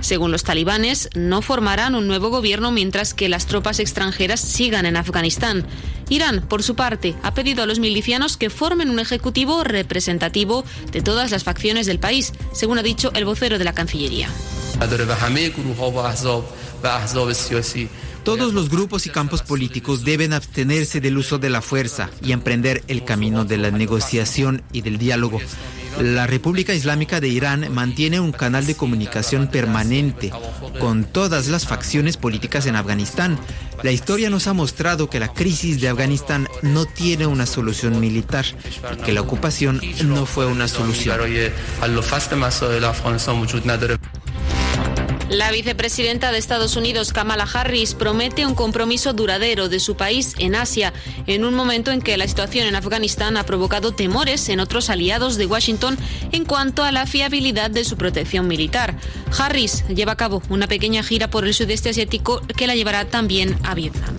[0.00, 4.96] Según los talibanes, no formarán un nuevo gobierno mientras que las tropas extranjeras sigan en
[4.96, 5.66] Afganistán.
[6.08, 11.02] Irán, por su parte, ha pedido a los milicianos que formen un ejecutivo representativo de
[11.02, 14.28] todas las facciones del país, según ha dicho el vocero de la Cancillería.
[18.22, 22.82] Todos los grupos y campos políticos deben abstenerse del uso de la fuerza y emprender
[22.88, 25.40] el camino de la negociación y del diálogo.
[26.00, 30.30] La República Islámica de Irán mantiene un canal de comunicación permanente
[30.78, 33.38] con todas las facciones políticas en Afganistán.
[33.82, 38.44] La historia nos ha mostrado que la crisis de Afganistán no tiene una solución militar
[39.04, 41.18] que la ocupación no fue una solución.
[45.30, 50.54] La vicepresidenta de Estados Unidos, Kamala Harris, promete un compromiso duradero de su país en
[50.54, 50.92] Asia,
[51.26, 55.36] en un momento en que la situación en Afganistán ha provocado temores en otros aliados
[55.36, 55.98] de Washington
[56.30, 58.94] en cuanto a la fiabilidad de su protección militar.
[59.36, 63.58] Harris lleva a cabo una pequeña gira por el sudeste asiático que la llevará también
[63.64, 64.14] a Vietnam.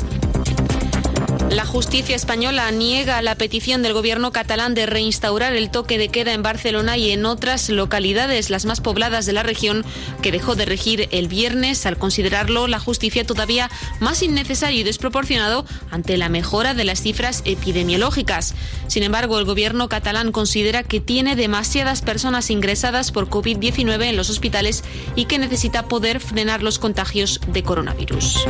[1.49, 6.33] La justicia española niega la petición del gobierno catalán de reinstaurar el toque de queda
[6.33, 9.85] en Barcelona y en otras localidades, las más pobladas de la región,
[10.21, 15.65] que dejó de regir el viernes al considerarlo la justicia todavía más innecesario y desproporcionado
[15.89, 18.53] ante la mejora de las cifras epidemiológicas.
[18.87, 24.29] Sin embargo, el gobierno catalán considera que tiene demasiadas personas ingresadas por COVID-19 en los
[24.29, 24.83] hospitales
[25.15, 28.45] y que necesita poder frenar los contagios de coronavirus.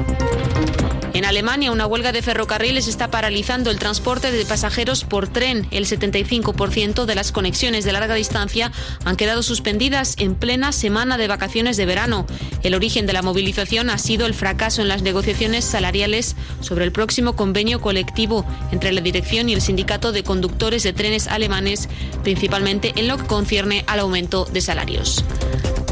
[1.17, 5.67] En Alemania, una huelga de ferrocarriles está paralizando el transporte de pasajeros por tren.
[5.71, 8.71] El 75% de las conexiones de larga distancia
[9.05, 12.25] han quedado suspendidas en plena semana de vacaciones de verano.
[12.63, 16.91] El origen de la movilización ha sido el fracaso en las negociaciones salariales sobre el
[16.91, 21.89] próximo convenio colectivo entre la dirección y el sindicato de conductores de trenes alemanes,
[22.23, 25.23] principalmente en lo que concierne al aumento de salarios.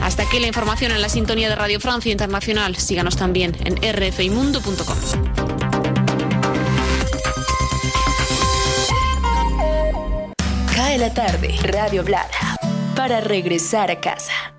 [0.01, 2.75] Hasta aquí la información en la sintonía de Radio Francia Internacional.
[2.75, 5.54] Síganos también en rfimundo.com.
[10.95, 12.55] Cae la tarde, Radio Blada,
[12.95, 14.54] para regresar a casa.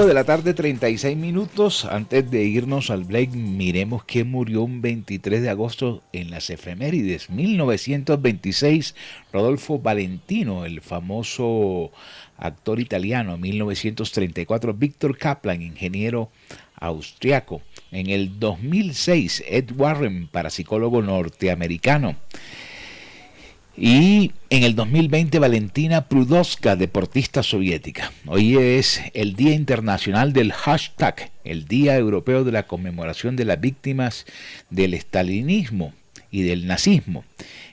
[0.00, 1.84] 5 de la tarde, 36 minutos.
[1.84, 7.28] Antes de irnos al break, miremos que murió un 23 de agosto en las efemérides.
[7.28, 8.94] 1926,
[9.30, 11.92] Rodolfo Valentino, el famoso
[12.38, 13.36] actor italiano.
[13.36, 16.30] 1934, Víctor Kaplan, ingeniero
[16.76, 17.60] austriaco.
[17.92, 22.16] En el 2006, Ed Warren, parapsicólogo norteamericano.
[23.76, 28.12] Y en el 2020 Valentina Prudovska, deportista soviética.
[28.26, 33.60] Hoy es el Día Internacional del Hashtag, el Día Europeo de la Conmemoración de las
[33.60, 34.26] Víctimas
[34.70, 35.94] del Estalinismo
[36.30, 37.24] y del Nazismo.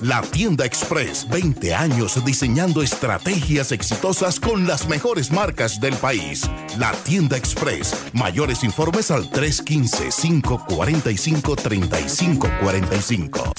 [0.00, 6.48] La tienda express, 20 años diseñando estrategias exitosas con las mejores marcas del país.
[6.78, 13.52] La tienda express, mayores informes al 315 545 3545.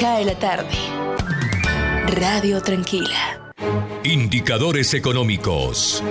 [0.00, 0.68] Cae la tarde.
[2.08, 3.52] Radio Tranquila.
[4.04, 6.02] Indicadores económicos.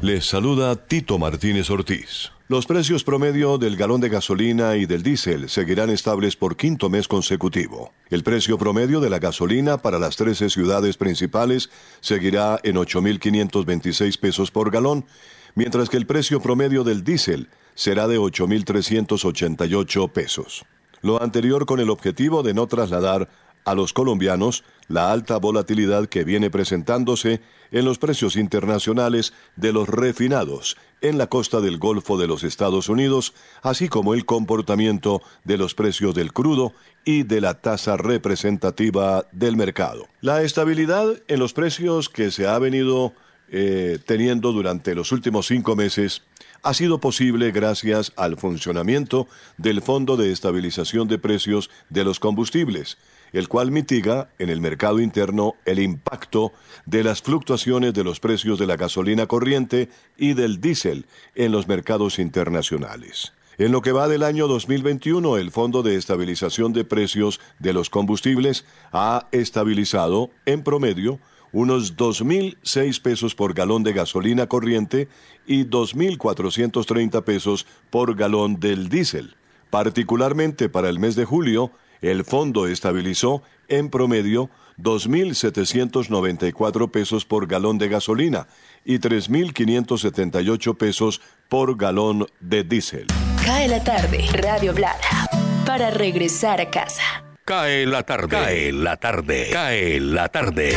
[0.00, 2.32] Les saluda Tito Martínez Ortiz.
[2.52, 7.08] Los precios promedio del galón de gasolina y del diésel seguirán estables por quinto mes
[7.08, 7.94] consecutivo.
[8.10, 11.70] El precio promedio de la gasolina para las 13 ciudades principales
[12.02, 15.06] seguirá en 8.526 pesos por galón,
[15.54, 20.66] mientras que el precio promedio del diésel será de 8.388 pesos.
[21.00, 23.30] Lo anterior con el objetivo de no trasladar
[23.64, 27.40] a los colombianos la alta volatilidad que viene presentándose
[27.70, 32.88] en los precios internacionales de los refinados en la costa del Golfo de los Estados
[32.88, 36.72] Unidos, así como el comportamiento de los precios del crudo
[37.04, 40.06] y de la tasa representativa del mercado.
[40.20, 43.14] La estabilidad en los precios que se ha venido
[43.54, 46.22] eh, teniendo durante los últimos cinco meses
[46.62, 49.26] ha sido posible gracias al funcionamiento
[49.58, 52.96] del Fondo de Estabilización de Precios de los Combustibles,
[53.32, 56.52] el cual mitiga en el mercado interno el impacto
[56.86, 61.68] de las fluctuaciones de los precios de la gasolina corriente y del diésel en los
[61.68, 63.32] mercados internacionales.
[63.58, 67.90] En lo que va del año 2021, el Fondo de Estabilización de Precios de los
[67.90, 71.20] Combustibles ha estabilizado, en promedio,
[71.52, 75.08] unos 2.006 pesos por galón de gasolina corriente
[75.46, 79.36] y 2.430 pesos por galón del diésel.
[79.68, 81.72] Particularmente para el mes de julio,
[82.02, 88.46] el fondo estabilizó en promedio 2.794 pesos por galón de gasolina
[88.84, 93.06] y 3.578 pesos por galón de diésel.
[93.44, 95.28] Cae la tarde, Radio Blada,
[95.64, 97.24] para regresar a casa.
[97.44, 100.76] Cae la tarde, cae la tarde, cae la tarde.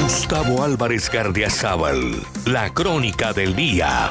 [0.00, 2.12] Gustavo Álvarez Gardiazabal,
[2.46, 4.10] la crónica del día.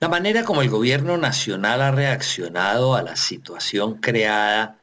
[0.00, 4.78] La manera como el gobierno nacional ha reaccionado a la situación creada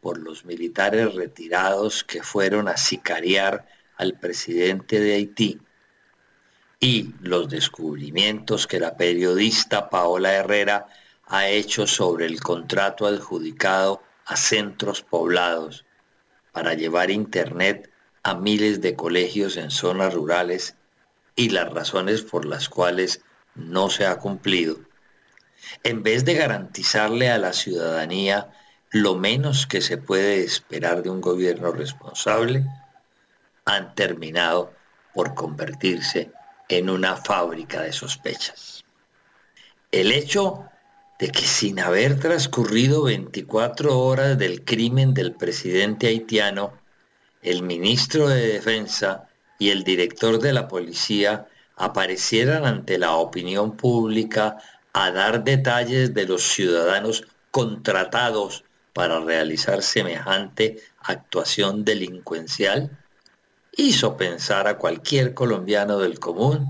[0.00, 3.66] por los militares retirados que fueron a sicariar
[3.96, 5.58] al presidente de Haití
[6.78, 10.86] y los descubrimientos que la periodista Paola Herrera
[11.26, 15.84] ha hecho sobre el contrato adjudicado a centros poblados
[16.52, 17.90] para llevar Internet
[18.22, 20.76] a miles de colegios en zonas rurales
[21.34, 23.20] y las razones por las cuales
[23.54, 24.78] no se ha cumplido,
[25.82, 28.50] en vez de garantizarle a la ciudadanía
[28.90, 32.64] lo menos que se puede esperar de un gobierno responsable,
[33.64, 34.72] han terminado
[35.14, 36.32] por convertirse
[36.68, 38.84] en una fábrica de sospechas.
[39.92, 40.64] El hecho
[41.18, 46.72] de que sin haber transcurrido 24 horas del crimen del presidente haitiano,
[47.42, 49.28] el ministro de Defensa
[49.58, 51.46] y el director de la policía
[51.80, 54.58] aparecieran ante la opinión pública
[54.92, 62.98] a dar detalles de los ciudadanos contratados para realizar semejante actuación delincuencial,
[63.76, 66.66] hizo pensar a cualquier colombiano del común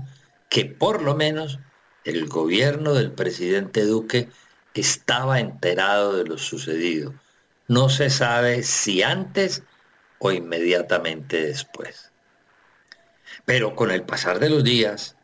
[0.49, 1.59] que por lo menos
[2.05, 4.29] el gobierno del presidente Duque
[4.73, 7.13] estaba enterado de lo sucedido.
[7.67, 9.63] No se sabe si antes
[10.19, 12.10] o inmediatamente después.
[13.51, 15.17] Pero con el pasar de los días,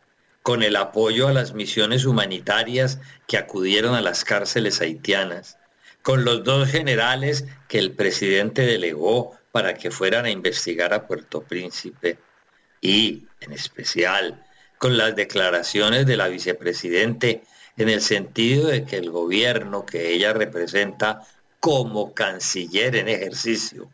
[0.44, 5.58] con el apoyo a las misiones humanitarias que acudieron a las cárceles haitianas,
[6.02, 11.44] con los dos generales que el presidente delegó para que fueran a investigar a Puerto
[11.44, 12.20] Príncipe
[12.82, 14.44] y, en especial,
[14.78, 17.44] con las declaraciones de la vicepresidente
[17.78, 21.22] en el sentido de que el gobierno que ella representa
[21.62, 23.90] como canciller en ejercicio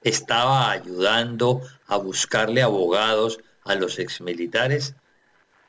[0.00, 4.94] estaba ayudando a buscarle abogados a los exmilitares,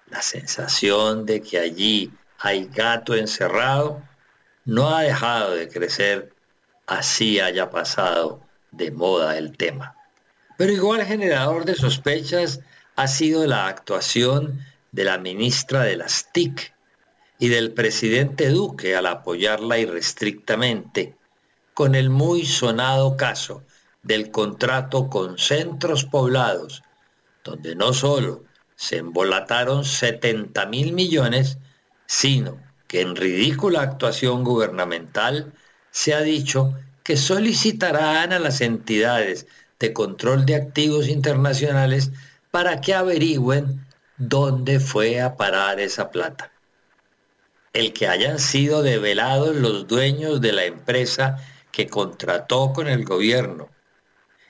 [0.09, 4.03] la sensación de que allí hay gato encerrado
[4.65, 6.33] no ha dejado de crecer,
[6.85, 8.41] así haya pasado
[8.71, 9.95] de moda el tema.
[10.57, 12.59] Pero igual generador de sospechas
[12.95, 14.59] ha sido la actuación
[14.91, 16.73] de la ministra de las TIC
[17.39, 21.15] y del presidente Duque al apoyarla irrestrictamente
[21.73, 23.63] con el muy sonado caso
[24.03, 26.83] del contrato con centros poblados
[27.45, 28.43] donde no solo
[28.75, 31.59] se embolataron 70 mil millones,
[32.07, 35.53] sino que en ridícula actuación gubernamental
[35.91, 36.73] se ha dicho
[37.03, 39.47] que solicitarán a las entidades
[39.79, 42.11] de control de activos internacionales
[42.51, 43.85] para que averigüen
[44.17, 46.51] dónde fue a parar esa plata.
[47.73, 51.37] El que hayan sido develados los dueños de la empresa
[51.71, 53.69] que contrató con el gobierno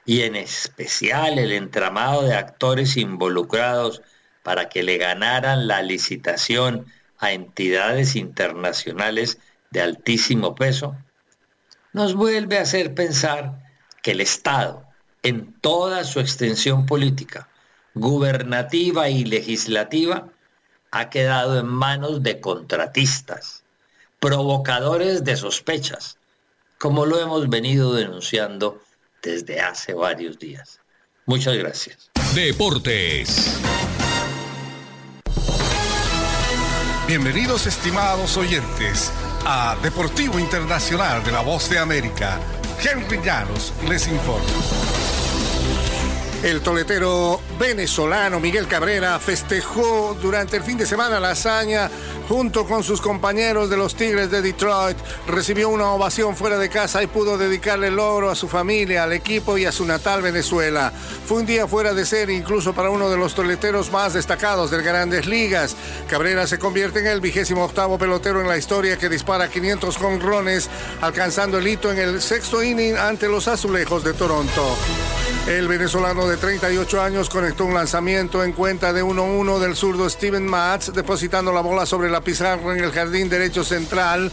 [0.05, 4.01] y en especial el entramado de actores involucrados
[4.43, 6.85] para que le ganaran la licitación
[7.17, 9.39] a entidades internacionales
[9.71, 10.95] de altísimo peso,
[11.93, 13.63] nos vuelve a hacer pensar
[14.03, 14.85] que el Estado,
[15.23, 17.49] en toda su extensión política,
[17.95, 20.29] gubernativa y legislativa,
[20.91, 23.63] ha quedado en manos de contratistas,
[24.19, 26.17] provocadores de sospechas,
[26.77, 28.81] como lo hemos venido denunciando
[29.25, 30.79] desde hace varios días.
[31.25, 32.11] Muchas gracias.
[32.35, 33.59] Deportes.
[37.07, 39.11] Bienvenidos estimados oyentes
[39.45, 42.39] a Deportivo Internacional de la Voz de América.
[42.79, 44.84] Henry Llanos les informa.
[46.43, 51.89] El toletero venezolano Miguel Cabrera festejó durante el fin de semana la hazaña
[52.27, 54.97] junto con sus compañeros de los Tigres de Detroit.
[55.27, 59.13] Recibió una ovación fuera de casa y pudo dedicarle el logro a su familia, al
[59.13, 60.91] equipo y a su natal Venezuela.
[61.25, 64.81] Fue un día fuera de ser incluso para uno de los toleteros más destacados de
[64.83, 65.75] grandes ligas.
[66.07, 70.69] Cabrera se convierte en el vigésimo octavo pelotero en la historia que dispara 500 jonrones,
[71.01, 74.75] alcanzando el hito en el sexto inning ante los azulejos de Toronto.
[75.47, 80.43] El venezolano de 38 años conectó un lanzamiento en cuenta de 1-1 del zurdo Steven
[80.43, 84.31] Matz, depositando la bola sobre la pizarra en el jardín derecho central.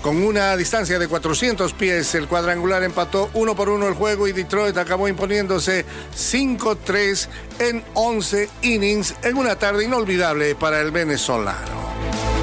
[0.00, 4.32] Con una distancia de 400 pies, el cuadrangular empató uno por uno el juego y
[4.32, 5.84] Detroit acabó imponiéndose
[6.16, 7.28] 5-3
[7.58, 12.37] en 11 innings en una tarde inolvidable para el venezolano.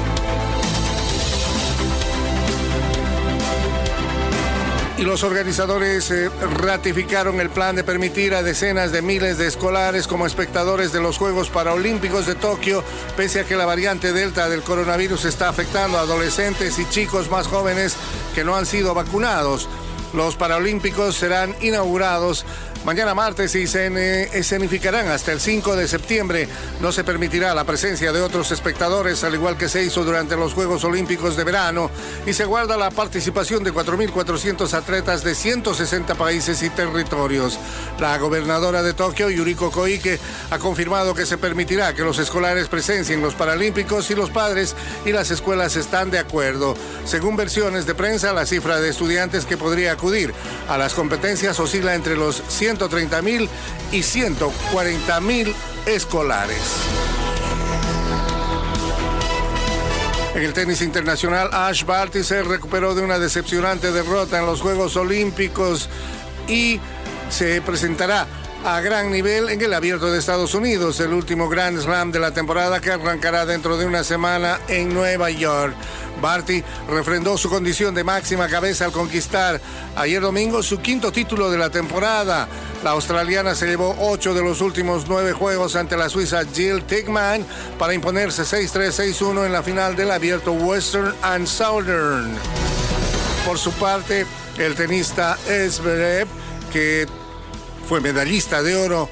[4.98, 10.06] Y los organizadores eh, ratificaron el plan de permitir a decenas de miles de escolares
[10.06, 12.82] como espectadores de los Juegos Paralímpicos de Tokio,
[13.16, 17.46] pese a que la variante Delta del coronavirus está afectando a adolescentes y chicos más
[17.46, 17.96] jóvenes
[18.34, 19.68] que no han sido vacunados.
[20.16, 22.46] Los Paralímpicos serán inaugurados
[22.86, 26.48] Mañana martes y se escenificarán hasta el 5 de septiembre.
[26.80, 30.54] No se permitirá la presencia de otros espectadores, al igual que se hizo durante los
[30.54, 31.90] Juegos Olímpicos de verano,
[32.26, 37.58] y se guarda la participación de 4.400 atletas de 160 países y territorios.
[37.98, 40.20] La gobernadora de Tokio, Yuriko Koike,
[40.52, 45.10] ha confirmado que se permitirá que los escolares presencien los Paralímpicos y los padres y
[45.10, 46.76] las escuelas están de acuerdo.
[47.04, 50.05] Según versiones de prensa, la cifra de estudiantes que podría acudir
[50.68, 53.48] a las competencias oscila entre los 100 130 mil
[53.92, 55.54] y 140 mil
[55.86, 56.58] escolares.
[60.34, 64.96] En el tenis internacional, Ash Barty se recuperó de una decepcionante derrota en los Juegos
[64.96, 65.88] Olímpicos
[66.48, 66.80] y
[67.30, 68.26] se presentará
[68.66, 72.34] a gran nivel en el Abierto de Estados Unidos, el último Grand Slam de la
[72.34, 75.72] temporada que arrancará dentro de una semana en Nueva York.
[76.20, 79.60] Barty refrendó su condición de máxima cabeza al conquistar
[79.94, 82.48] ayer domingo su quinto título de la temporada.
[82.82, 87.46] La australiana se llevó ocho de los últimos nueve juegos ante la suiza Jill Tickman
[87.78, 92.34] para imponerse 6-3-6-1 en la final del abierto Western and Southern.
[93.46, 94.26] Por su parte,
[94.58, 96.26] el tenista Esberev,
[96.72, 97.06] que
[97.88, 99.08] fue medallista de oro,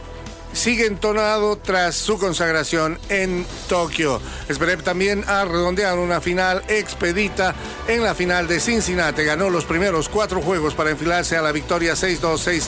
[0.52, 4.20] sigue entonado tras su consagración en Tokio.
[4.52, 7.54] Zverev también ha redondeado una final expedita
[7.86, 9.22] en la final de Cincinnati.
[9.22, 12.62] Ganó los primeros cuatro juegos para enfilarse a la victoria 6-2, 6-3.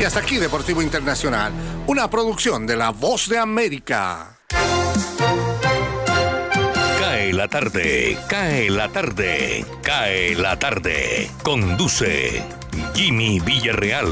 [0.00, 1.52] Y hasta aquí Deportivo Internacional,
[1.86, 4.38] una producción de La Voz de América.
[6.98, 11.30] Cae la tarde, cae la tarde, cae la tarde.
[11.42, 12.42] Conduce
[13.02, 14.06] Jimmy Villarreal.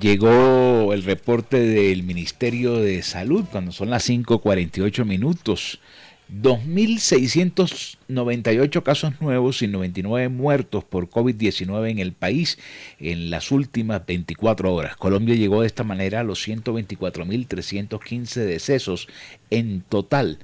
[0.00, 5.78] Llegó el reporte del Ministerio de Salud cuando son las 5.48 minutos.
[6.40, 12.58] 2.698 casos nuevos y 99 muertos por COVID-19 en el país
[12.98, 14.96] en las últimas 24 horas.
[14.96, 19.08] Colombia llegó de esta manera a los 124.315 decesos
[19.50, 20.38] en total.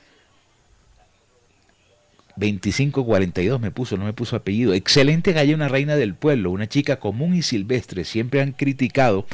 [2.37, 4.73] 2542 me puso, no me puso apellido.
[4.73, 8.03] Excelente galla, reina del pueblo, una chica común y silvestre.
[8.03, 9.25] Siempre han criticado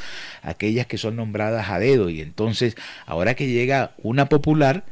[0.41, 2.75] aquellas que son nombradas a dedo y entonces
[3.05, 4.85] ahora que llega una popular,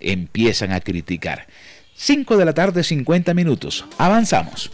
[0.00, 1.46] empiezan a criticar.
[1.96, 3.84] 5 de la tarde, 50 minutos.
[3.98, 4.70] Avanzamos.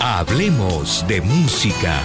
[0.00, 2.00] Hablemos de música.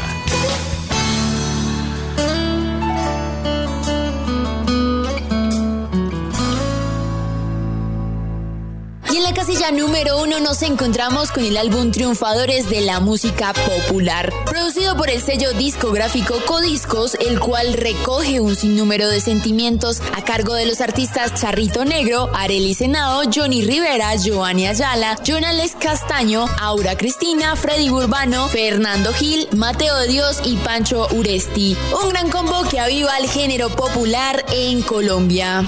[9.34, 15.09] Casilla número uno nos encontramos con el álbum Triunfadores de la Música Popular, producido por
[15.09, 20.82] el sello discográfico Codiscos, el cual recoge un sinnúmero de sentimientos a cargo de los
[20.82, 28.47] artistas Charrito Negro, Arely Senado, Johnny Rivera, Giovanni Ayala, Jonales Castaño, Aura Cristina, Freddy Burbano,
[28.49, 31.77] Fernando Gil, Mateo Dios y Pancho Uresti.
[32.03, 35.65] Un gran combo que aviva el género popular en Colombia.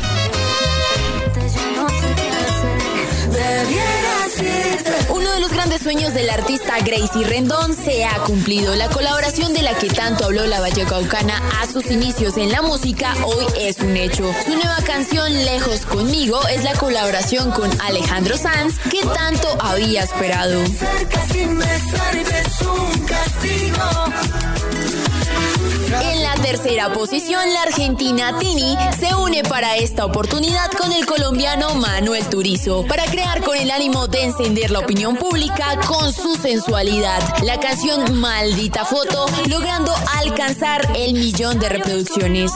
[5.10, 8.76] Uno de los grandes sueños del artista Gracie Rendón se ha cumplido.
[8.76, 13.14] La colaboración de la que tanto habló la Vallecaucana a sus inicios en la música
[13.26, 14.34] hoy es un hecho.
[14.46, 20.62] Su nueva canción Lejos conmigo es la colaboración con Alejandro Sanz que tanto había esperado.
[26.54, 32.86] Tercera posición, la argentina Tini se une para esta oportunidad con el colombiano Manuel Turizo
[32.86, 37.22] para crear con el ánimo de encender la opinión pública con su sensualidad.
[37.42, 42.52] La canción Maldita Foto logrando alcanzar el millón de reproducciones.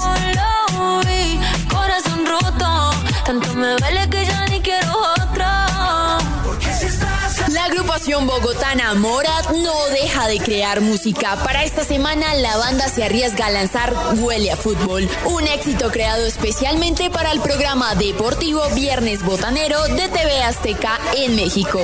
[7.68, 11.36] Agrupación bogotana Morat no deja de crear música.
[11.44, 16.26] Para esta semana la banda se arriesga a lanzar Huele a Fútbol, un éxito creado
[16.26, 21.82] especialmente para el programa deportivo Viernes Botanero de TV Azteca en México.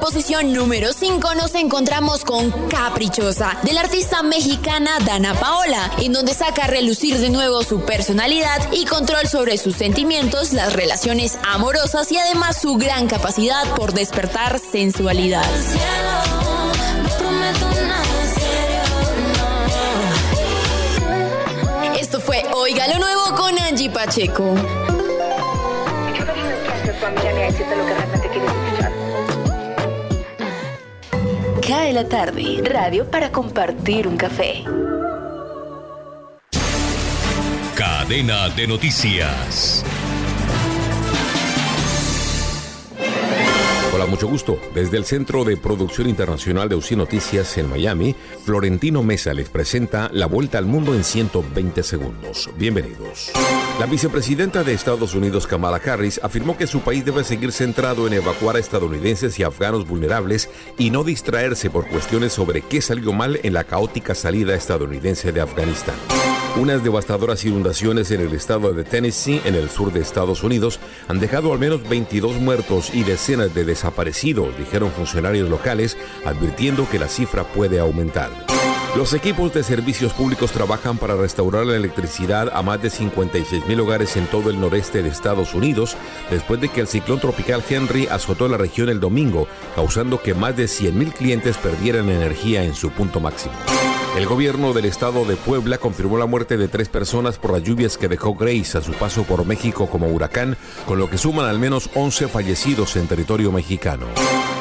[0.00, 6.32] Posición número 5 nos encontramos con Caprichosa, de la artista mexicana Dana Paola, en donde
[6.32, 12.10] saca a relucir de nuevo su personalidad y control sobre sus sentimientos, las relaciones amorosas
[12.10, 15.44] y además su gran capacidad por despertar sensualidad.
[22.00, 24.54] Esto fue Oiga lo Nuevo con Angie Pacheco.
[31.70, 34.64] Cae la tarde, radio para compartir un café.
[37.76, 39.84] Cadena de noticias.
[44.00, 44.58] Hola, mucho gusto.
[44.74, 50.08] Desde el Centro de Producción Internacional de UCI Noticias en Miami, Florentino Mesa les presenta
[50.10, 52.48] la vuelta al mundo en 120 segundos.
[52.56, 53.30] Bienvenidos.
[53.78, 58.14] La vicepresidenta de Estados Unidos, Kamala Harris, afirmó que su país debe seguir centrado en
[58.14, 60.48] evacuar a estadounidenses y afganos vulnerables
[60.78, 65.42] y no distraerse por cuestiones sobre qué salió mal en la caótica salida estadounidense de
[65.42, 65.96] Afganistán.
[66.56, 70.78] Unas devastadoras inundaciones en el estado de Tennessee, en el sur de Estados Unidos,
[71.08, 76.98] han dejado al menos 22 muertos y decenas de desaparecidos, dijeron funcionarios locales, advirtiendo que
[76.98, 78.30] la cifra puede aumentar.
[78.96, 83.80] Los equipos de servicios públicos trabajan para restaurar la electricidad a más de 56 mil
[83.80, 85.96] hogares en todo el noreste de Estados Unidos,
[86.28, 89.46] después de que el ciclón tropical Henry azotó la región el domingo,
[89.76, 93.54] causando que más de 100 mil clientes perdieran energía en su punto máximo.
[94.16, 97.96] El gobierno del estado de Puebla confirmó la muerte de tres personas por las lluvias
[97.96, 100.56] que dejó Grace a su paso por México como huracán,
[100.86, 104.06] con lo que suman al menos 11 fallecidos en territorio mexicano.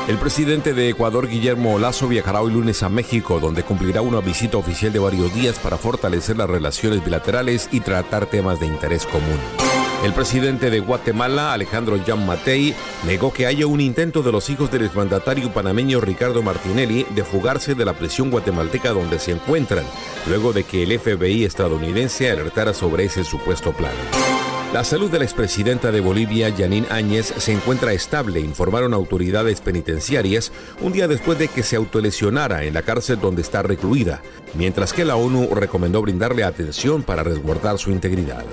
[0.08, 4.58] El presidente de Ecuador, Guillermo Lazo, viajará hoy lunes a México, donde cumplirá una visita
[4.58, 9.78] oficial de varios días para fortalecer las relaciones bilaterales y tratar temas de interés común.
[10.04, 12.74] El presidente de Guatemala, Alejandro Jan Matei,
[13.06, 17.76] negó que haya un intento de los hijos del exmandatario panameño Ricardo Martinelli de fugarse
[17.76, 19.84] de la prisión guatemalteca donde se encuentran,
[20.28, 23.91] luego de que el FBI estadounidense alertara sobre ese supuesto plan.
[24.74, 30.51] La salud de la expresidenta de Bolivia, Janine Áñez, se encuentra estable, informaron autoridades penitenciarias
[30.80, 34.22] un día después de que se autolesionara en la cárcel donde está recluida,
[34.53, 38.45] mientras que la ONU recomendó brindarle atención para resguardar su integridad.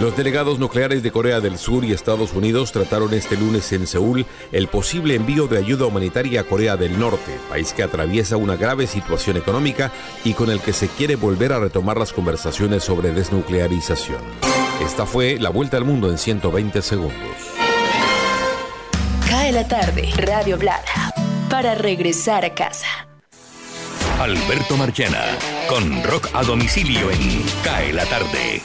[0.00, 4.26] Los delegados nucleares de Corea del Sur y Estados Unidos trataron este lunes en Seúl
[4.50, 8.88] el posible envío de ayuda humanitaria a Corea del Norte, país que atraviesa una grave
[8.88, 9.92] situación económica
[10.24, 14.51] y con el que se quiere volver a retomar las conversaciones sobre desnuclearización.
[14.82, 17.36] Esta fue la vuelta al mundo en 120 segundos.
[19.28, 21.14] Cae la tarde, Radio Blada,
[21.48, 22.88] para regresar a casa.
[24.18, 25.22] Alberto Marchena,
[25.68, 28.60] con rock a domicilio en Cae la tarde.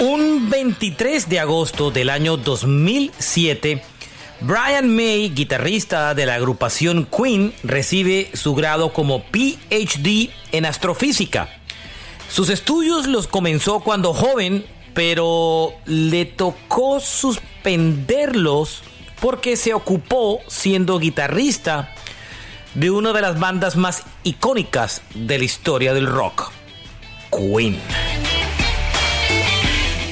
[0.00, 3.80] Un 23 de agosto del año 2007,
[4.40, 11.48] Brian May, guitarrista de la agrupación Queen, recibe su grado como PhD en astrofísica.
[12.28, 14.64] Sus estudios los comenzó cuando joven,
[14.94, 18.82] pero le tocó suspenderlos
[19.20, 21.94] porque se ocupó siendo guitarrista
[22.74, 26.50] de una de las bandas más icónicas de la historia del rock,
[27.30, 27.80] Queen.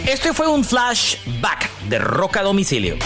[0.07, 2.97] Este fue un flashback de rock a domicilio.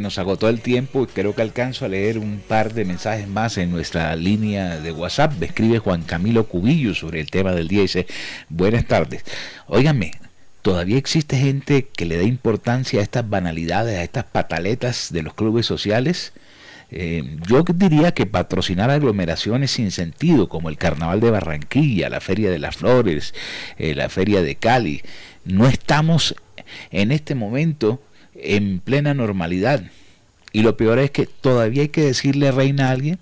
[0.00, 3.56] Nos agotó el tiempo y creo que alcanzo a leer un par de mensajes más
[3.58, 5.32] en nuestra línea de WhatsApp.
[5.38, 7.80] Me escribe Juan Camilo Cubillo sobre el tema del día.
[7.80, 8.06] Y dice,
[8.48, 9.24] buenas tardes.
[9.66, 10.12] Óigame,
[10.64, 15.34] todavía existe gente que le da importancia a estas banalidades, a estas pataletas de los
[15.34, 16.32] clubes sociales.
[16.90, 22.50] Eh, yo diría que patrocinar aglomeraciones sin sentido, como el Carnaval de Barranquilla, la Feria
[22.50, 23.34] de las Flores,
[23.76, 25.02] eh, la Feria de Cali,
[25.44, 26.34] no estamos
[26.90, 28.02] en este momento
[28.34, 29.84] en plena normalidad.
[30.50, 33.18] Y lo peor es que todavía hay que decirle reina a alguien.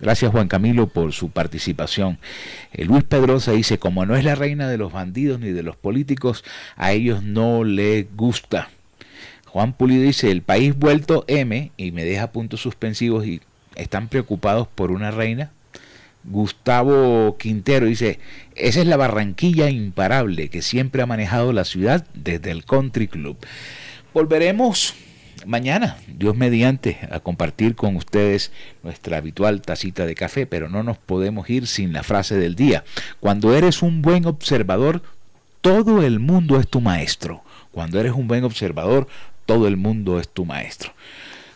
[0.00, 2.18] Gracias Juan Camilo por su participación.
[2.72, 5.76] Eh, Luis Pedrosa dice, como no es la reina de los bandidos ni de los
[5.76, 6.42] políticos,
[6.76, 8.70] a ellos no les gusta.
[9.46, 13.40] Juan Pulido dice, el país vuelto M y me deja puntos suspensivos y
[13.74, 15.50] están preocupados por una reina.
[16.24, 18.20] Gustavo Quintero dice,
[18.54, 23.36] esa es la Barranquilla imparable que siempre ha manejado la ciudad desde el Country Club.
[24.14, 24.94] Volveremos
[25.46, 30.98] mañana, Dios mediante, a compartir con ustedes nuestra habitual tacita de café, pero no nos
[30.98, 32.84] podemos ir sin la frase del día.
[33.20, 35.02] Cuando eres un buen observador,
[35.60, 37.42] todo el mundo es tu maestro.
[37.72, 39.08] Cuando eres un buen observador,
[39.46, 40.92] todo el mundo es tu maestro.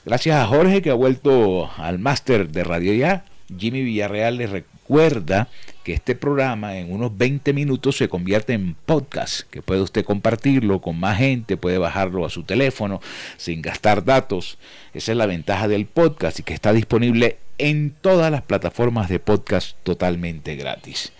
[0.04, 3.24] Gracias a Jorge que ha vuelto al máster de Radio Ya.
[3.56, 4.50] Jimmy Villarreal les
[4.84, 5.48] recuerda
[5.82, 10.82] que este programa en unos 20 minutos se convierte en podcast, que puede usted compartirlo
[10.82, 13.00] con más gente, puede bajarlo a su teléfono
[13.38, 14.58] sin gastar datos.
[14.92, 19.20] Esa es la ventaja del podcast y que está disponible en todas las plataformas de
[19.20, 21.12] podcast totalmente gratis.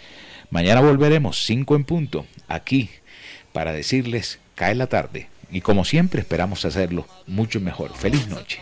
[0.51, 2.91] Mañana volveremos 5 en punto aquí
[3.53, 7.93] para decirles cae la tarde Y como siempre esperamos hacerlo mucho mejor.
[7.95, 8.61] Feliz noche.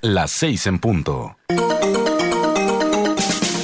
[0.00, 1.36] Las seis en punto.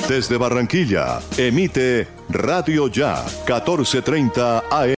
[0.09, 4.91] Desde Barranquilla, emite Radio Ya, 1430 AM.